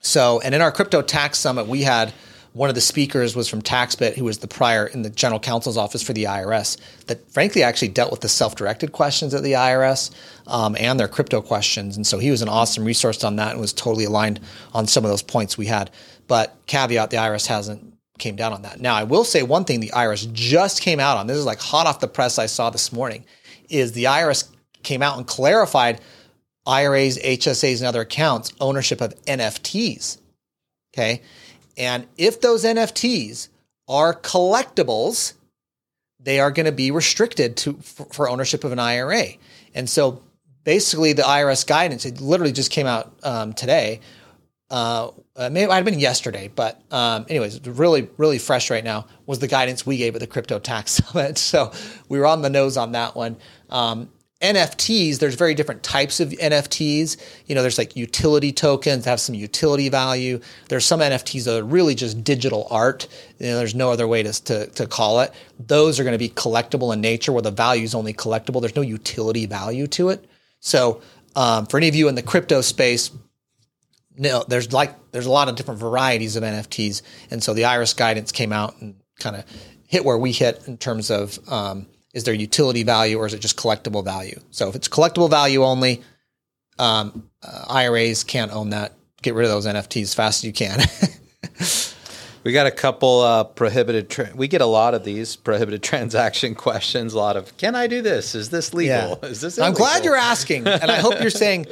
[0.00, 2.12] So, and in our crypto tax summit, we had
[2.52, 5.76] one of the speakers was from TaxBit, who was the prior in the general counsel's
[5.76, 6.76] office for the IRS,
[7.06, 10.10] that frankly actually dealt with the self-directed questions at the IRS
[10.46, 11.96] um, and their crypto questions.
[11.96, 14.40] And so he was an awesome resource on that and was totally aligned
[14.72, 15.90] on some of those points we had.
[16.28, 18.80] But caveat, the IRS hasn't came down on that.
[18.80, 21.26] Now, I will say one thing the IRS just came out on.
[21.26, 23.24] This is like hot off the press I saw this morning,
[23.68, 24.48] is the IRS
[24.82, 26.00] came out and clarified
[26.66, 30.18] IRAs, HSAs, and other accounts ownership of NFTs.
[30.94, 31.22] Okay.
[31.76, 33.48] And if those NFTs
[33.88, 35.34] are collectibles,
[36.20, 39.24] they are going to be restricted to for, for, ownership of an IRA.
[39.74, 40.22] And so
[40.64, 44.00] basically the IRS guidance, it literally just came out um, today.
[44.70, 49.06] Uh, maybe it might have been yesterday, but um, anyways, really, really fresh right now
[49.26, 51.38] was the guidance we gave at the Crypto Tax Summit.
[51.38, 51.72] So
[52.08, 53.36] we were on the nose on that one.
[53.70, 54.10] Um,
[54.40, 57.16] NFTs, there's very different types of NFTs.
[57.46, 60.38] You know, there's like utility tokens that have some utility value.
[60.68, 63.08] There's some NFTs that are really just digital art.
[63.40, 65.32] You know, there's no other way to, to, to call it.
[65.58, 68.60] Those are going to be collectible in nature where the value is only collectible.
[68.60, 70.24] There's no utility value to it.
[70.60, 71.02] So
[71.34, 73.10] um, for any of you in the crypto space,
[74.18, 77.96] no, there's like there's a lot of different varieties of NFTs, and so the IRS
[77.96, 79.44] guidance came out and kind of
[79.86, 83.40] hit where we hit in terms of um, is there utility value or is it
[83.40, 84.38] just collectible value?
[84.50, 86.02] So if it's collectible value only,
[86.78, 88.92] um, uh, IRAs can't own that.
[89.22, 90.80] Get rid of those NFTs as fast as you can.
[92.44, 94.08] we got a couple uh, prohibited.
[94.10, 97.12] Tra- we get a lot of these prohibited transaction questions.
[97.14, 98.34] A lot of, can I do this?
[98.34, 99.18] Is this legal?
[99.22, 99.28] Yeah.
[99.28, 99.58] Is this?
[99.58, 101.66] I'm glad you're asking, and I hope you're saying,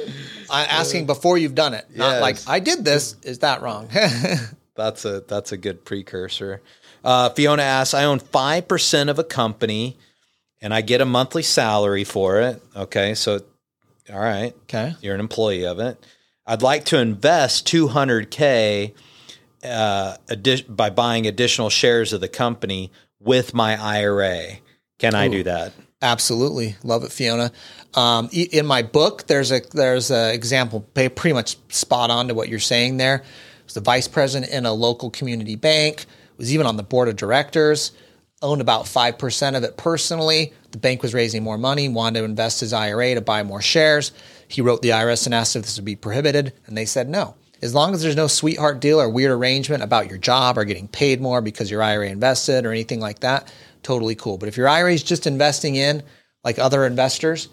[0.49, 2.21] uh, asking before you've done it, not Yes.
[2.21, 3.15] like I did this.
[3.23, 3.89] Is that wrong?
[4.75, 6.61] That's a that's a good precursor.
[7.03, 9.97] Uh, Fiona asks, I own five percent of a company,
[10.61, 12.61] and I get a monthly salary for it.
[12.75, 13.39] Okay, so
[14.13, 14.93] all right, okay.
[15.01, 15.97] you're an employee of it.
[16.45, 18.93] I'd like to invest two hundred k
[19.63, 24.59] uh, addi- by buying additional shares of the company with my IRA.
[24.99, 25.73] Can I do that?
[26.01, 27.51] Absolutely, love it, Fiona.
[27.95, 32.49] Um, in my book, there's a there's an example, pretty much spot on to what
[32.49, 33.23] you're saying there.
[33.65, 36.05] Was the vice president in a local community bank.
[36.37, 37.91] Was even on the board of directors.
[38.43, 40.53] Owned about five percent of it personally.
[40.71, 44.11] The bank was raising more money, wanted to invest his IRA to buy more shares.
[44.47, 47.35] He wrote the IRS and asked if this would be prohibited, and they said no.
[47.61, 50.87] As long as there's no sweetheart deal or weird arrangement about your job or getting
[50.87, 53.51] paid more because your IRA invested or anything like that,
[53.83, 54.37] totally cool.
[54.37, 56.03] But if your IRA is just investing in
[56.43, 57.49] like other investors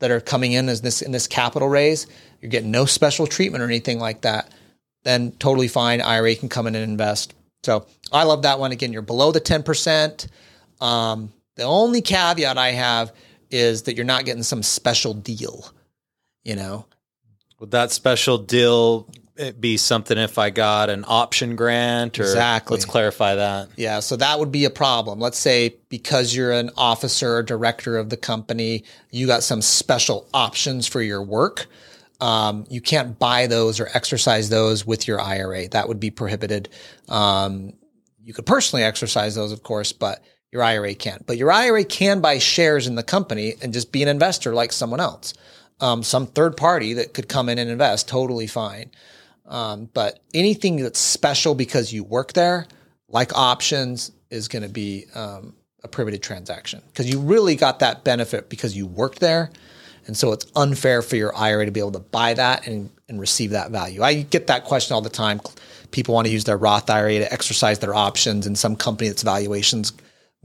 [0.00, 2.06] that are coming in as this in this capital raise,
[2.40, 4.52] you're getting no special treatment or anything like that,
[5.04, 6.00] then totally fine.
[6.00, 7.34] IRA can come in and invest.
[7.64, 8.72] So I love that one.
[8.72, 10.28] Again, you're below the 10%.
[10.80, 13.12] Um, the only caveat I have
[13.50, 15.70] is that you're not getting some special deal,
[16.42, 16.86] you know?
[17.60, 22.74] Would that special deal it be something if I got an option grant or Exactly.
[22.74, 23.68] let's clarify that.
[23.76, 25.20] Yeah, so that would be a problem.
[25.20, 30.28] Let's say because you're an officer or director of the company, you got some special
[30.34, 31.66] options for your work.
[32.20, 35.68] Um, you can't buy those or exercise those with your IRA.
[35.68, 36.68] That would be prohibited.
[37.08, 37.72] Um,
[38.22, 40.22] you could personally exercise those, of course, but
[40.52, 41.26] your IRA can't.
[41.26, 44.72] But your IRA can buy shares in the company and just be an investor like
[44.72, 45.34] someone else.
[45.80, 48.92] Um, some third party that could come in and invest, totally fine.
[49.46, 52.66] Um, but anything that's special because you work there,
[53.08, 58.04] like options, is going to be um, a prohibited transaction because you really got that
[58.04, 59.50] benefit because you worked there.
[60.06, 63.20] And so it's unfair for your IRA to be able to buy that and, and
[63.20, 64.02] receive that value.
[64.02, 65.40] I get that question all the time.
[65.92, 69.22] People want to use their Roth IRA to exercise their options in some company that's
[69.22, 69.92] valuations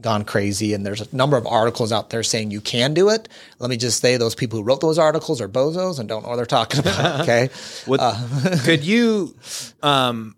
[0.00, 0.74] gone crazy.
[0.74, 3.28] And there's a number of articles out there saying you can do it.
[3.58, 6.28] Let me just say those people who wrote those articles are bozos and don't know
[6.28, 7.20] what they're talking about.
[7.28, 7.50] Okay.
[7.86, 8.00] What,
[8.64, 9.34] could you,
[9.82, 10.36] um,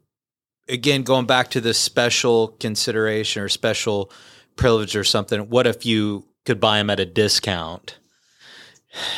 [0.69, 4.11] again, going back to the special consideration or special
[4.57, 7.99] privilege or something, what if you could buy them at a discount?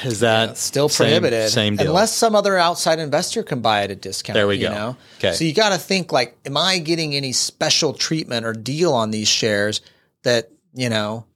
[0.04, 1.88] Is that still prohibited Same, deal.
[1.88, 4.34] unless some other outside investor can buy it at a discount.
[4.34, 4.74] There we you go.
[4.74, 4.96] Know?
[5.18, 5.32] Okay.
[5.32, 9.12] So you got to think like, am I getting any special treatment or deal on
[9.12, 9.80] these shares
[10.22, 11.26] that you know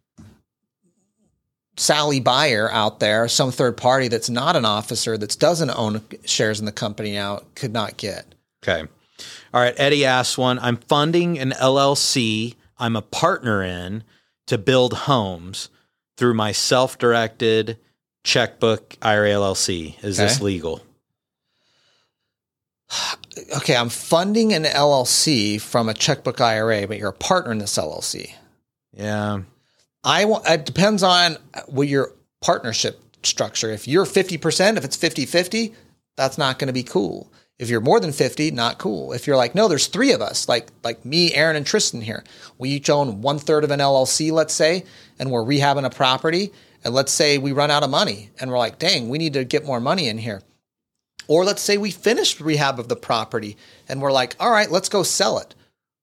[1.77, 6.59] Sally Buyer out there, some third party that's not an officer that doesn't own shares
[6.59, 8.35] in the company now could not get.
[8.63, 8.89] Okay.
[9.53, 9.75] All right.
[9.77, 14.05] Eddie asks one I'm funding an LLC I'm a partner in
[14.47, 15.71] to build homes
[16.17, 17.79] through my self directed
[18.25, 20.03] checkbook IRA LLC.
[20.03, 20.83] Is this legal?
[23.55, 27.77] Okay, I'm funding an LLC from a checkbook IRA, but you're a partner in this
[27.77, 28.33] LLC.
[28.97, 29.43] Yeah.
[30.03, 31.37] I want, it depends on
[31.67, 33.71] what your partnership structure.
[33.71, 35.75] If you're 50%, if it's 50 50,
[36.17, 37.31] that's not going to be cool.
[37.59, 39.13] If you're more than 50, not cool.
[39.13, 42.23] If you're like, no, there's three of us, like like me, Aaron, and Tristan here.
[42.59, 44.85] We each own one third of an LLC, let's say,
[45.19, 46.53] and we're rehabbing a property.
[46.85, 49.45] And let's say we run out of money and we're like, dang, we need to
[49.45, 50.43] get more money in here.
[51.29, 53.57] Or let's say we finished rehab of the property
[53.89, 55.55] and we're like, all right, let's go sell it.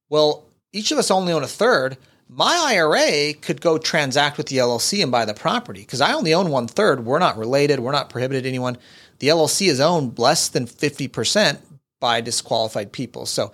[0.10, 1.98] Well, each of us only own a third.
[2.36, 6.34] My IRA could go transact with the LLC and buy the property because I only
[6.34, 7.05] own one third.
[7.05, 7.79] We're not related.
[7.79, 8.77] We're not prohibited to anyone.
[9.19, 11.59] The LLC is owned less than 50%
[12.01, 13.27] by disqualified people.
[13.27, 13.51] So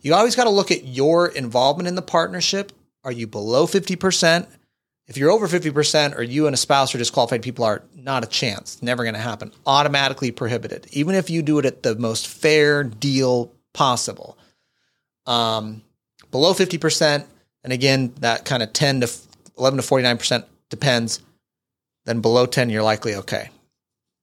[0.00, 2.72] you always got to look at your involvement in the partnership.
[3.04, 4.48] Are you below 50%?
[5.08, 8.28] If you're over 50% or you and a spouse or disqualified people are not a
[8.28, 9.52] chance, never going to happen.
[9.66, 14.38] Automatically prohibited, even if you do it at the most fair deal possible.
[15.26, 15.82] Um,
[16.30, 17.26] below 50%,
[17.64, 19.10] and again, that kind of 10 to
[19.58, 21.20] 11 to 49% depends.
[22.04, 23.50] Then below 10, you're likely okay.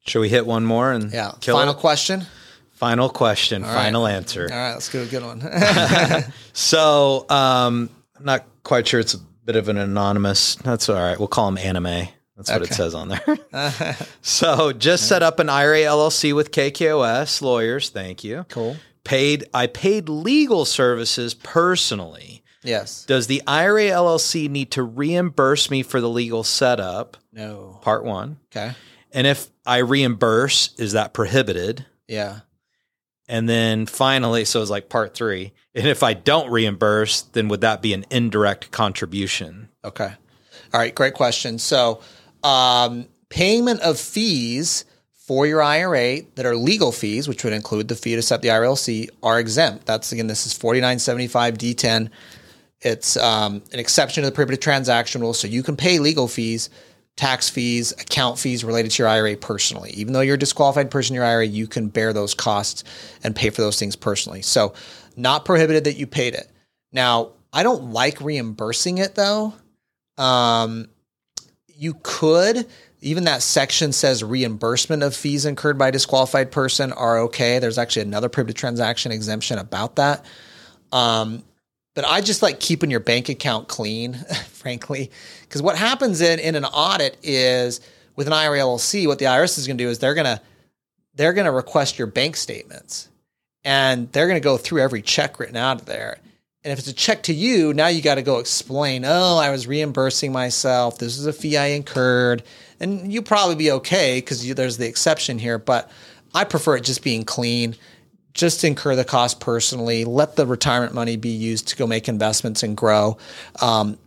[0.08, 1.32] Should we hit one more and Yeah.
[1.42, 1.78] Final it?
[1.78, 2.26] question.
[2.74, 3.74] Final question, right.
[3.74, 4.48] final answer.
[4.50, 5.42] All right, let's do a good one.
[6.54, 9.00] So, um, I'm not quite sure.
[9.00, 10.56] It's a bit of an anonymous.
[10.56, 11.18] That's all right.
[11.20, 12.08] We'll call him anime.
[12.38, 13.38] That's what it says on there.
[14.22, 17.90] so, just set up an IRA LLC with KKOS lawyers.
[17.90, 18.46] Thank you.
[18.50, 18.78] cool.
[19.04, 19.46] Paid.
[19.54, 22.44] I paid legal services personally.
[22.64, 23.05] Yes.
[23.05, 27.18] Does the IRA LLC need to reimburse me for the legal setup?
[27.32, 27.80] No.
[27.82, 28.38] Part one.
[28.51, 28.74] Okay.
[29.12, 31.86] And if I reimburse, is that prohibited?
[32.07, 32.39] Yeah.
[33.28, 35.53] And then finally, so it's like part three.
[35.76, 39.70] And if I don't reimburse, then would that be an indirect contribution?
[39.86, 40.12] Okay.
[40.74, 40.93] All right.
[40.93, 41.60] Great question.
[41.60, 42.01] So,
[42.43, 47.95] um, payment of fees for your IRA that are legal fees, which would include the
[47.95, 49.86] fee to set up the IRLC, are exempt.
[49.86, 52.10] That's again, this is 4975 D10.
[52.82, 55.34] It's um, an exception to the prohibited transaction rule.
[55.34, 56.70] So you can pay legal fees,
[57.16, 59.92] tax fees, account fees related to your IRA personally.
[59.92, 62.84] Even though you're a disqualified person in your IRA, you can bear those costs
[63.24, 64.42] and pay for those things personally.
[64.42, 64.74] So,
[65.18, 66.50] not prohibited that you paid it.
[66.94, 69.54] Now, I don't like reimbursing it though.
[70.18, 70.88] Um,
[71.68, 72.68] you could
[73.02, 77.60] even that section says reimbursement of fees incurred by a disqualified person are okay.
[77.60, 80.26] There's actually another prohibited transaction exemption about that.
[80.92, 81.44] Um,
[81.96, 84.14] but I just like keeping your bank account clean,
[84.52, 85.12] frankly,
[85.42, 87.82] because what happens in in an audit is
[88.16, 90.42] with an IRA LLC, what the IRS is going to do is they're going to
[91.16, 93.10] they're going to request your bank statements,
[93.64, 96.20] and they're going to go through every check written out of there.
[96.64, 99.50] And if it's a check to you, now you got to go explain, oh, I
[99.50, 100.98] was reimbursing myself.
[100.98, 102.44] This is a fee I incurred.
[102.82, 105.58] And you'll probably be okay because there's the exception here.
[105.58, 105.90] But
[106.34, 107.76] I prefer it just being clean.
[108.34, 110.06] Just incur the cost personally.
[110.06, 113.18] Let the retirement money be used to go make investments and grow.
[113.62, 113.98] Um,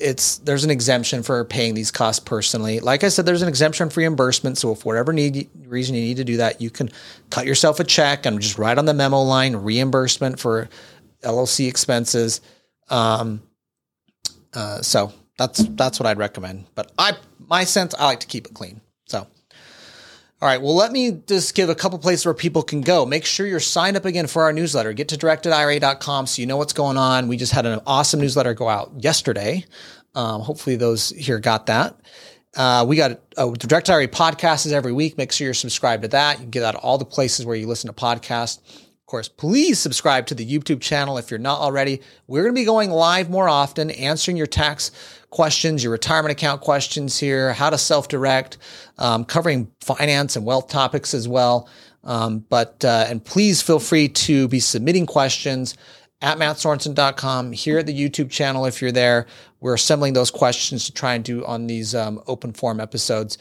[0.00, 2.80] it's there's an exemption for paying these costs personally.
[2.80, 4.56] Like I said, there's an exemption for reimbursement.
[4.58, 6.90] So if whatever need reason you need to do that, you can
[7.28, 10.68] cut yourself a check and just write on the memo line reimbursement for
[11.22, 12.40] LLC expenses.
[12.88, 13.42] Um,
[14.54, 16.64] uh, so that's that's what I'd recommend.
[16.74, 18.80] But I my sense I like to keep it clean.
[20.42, 20.62] All right.
[20.62, 23.04] Well, let me just give a couple places where people can go.
[23.04, 24.94] Make sure you're signed up again for our newsletter.
[24.94, 27.28] Get to directedira.com so you know what's going on.
[27.28, 29.66] We just had an awesome newsletter go out yesterday.
[30.14, 32.00] Um, hopefully, those here got that.
[32.56, 35.18] Uh, we got uh, the Direct IRA podcast is every week.
[35.18, 36.38] Make sure you're subscribed to that.
[36.38, 38.60] You can get out all the places where you listen to podcasts.
[38.76, 42.00] Of course, please subscribe to the YouTube channel if you're not already.
[42.26, 44.90] We're going to be going live more often, answering your tax
[45.30, 48.58] questions, your retirement account questions here, how to self direct,
[48.98, 51.68] um, covering finance and wealth topics as well.
[52.02, 55.76] Um, but, uh, and please feel free to be submitting questions
[56.22, 58.66] at matsorensen.com here at the YouTube channel.
[58.66, 59.26] If you're there,
[59.60, 63.38] we're assembling those questions to try and do on these um, open forum episodes.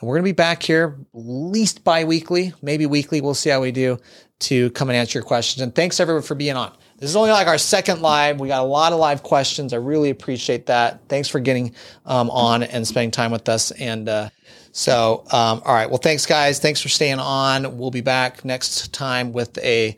[0.00, 3.20] And we're going to be back here least bi weekly, maybe weekly.
[3.20, 3.98] We'll see how we do
[4.40, 5.62] to come and answer your questions.
[5.62, 6.76] And thanks everyone for being on.
[7.02, 8.38] This is only like our second live.
[8.38, 9.72] We got a lot of live questions.
[9.72, 11.00] I really appreciate that.
[11.08, 11.74] Thanks for getting
[12.06, 13.72] um, on and spending time with us.
[13.72, 14.28] And uh,
[14.70, 15.90] so, um, all right.
[15.90, 16.60] Well, thanks, guys.
[16.60, 17.76] Thanks for staying on.
[17.76, 19.96] We'll be back next time with a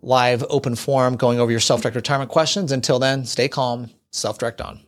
[0.00, 2.72] live open forum going over your self direct retirement questions.
[2.72, 4.80] Until then, stay calm, self direct on.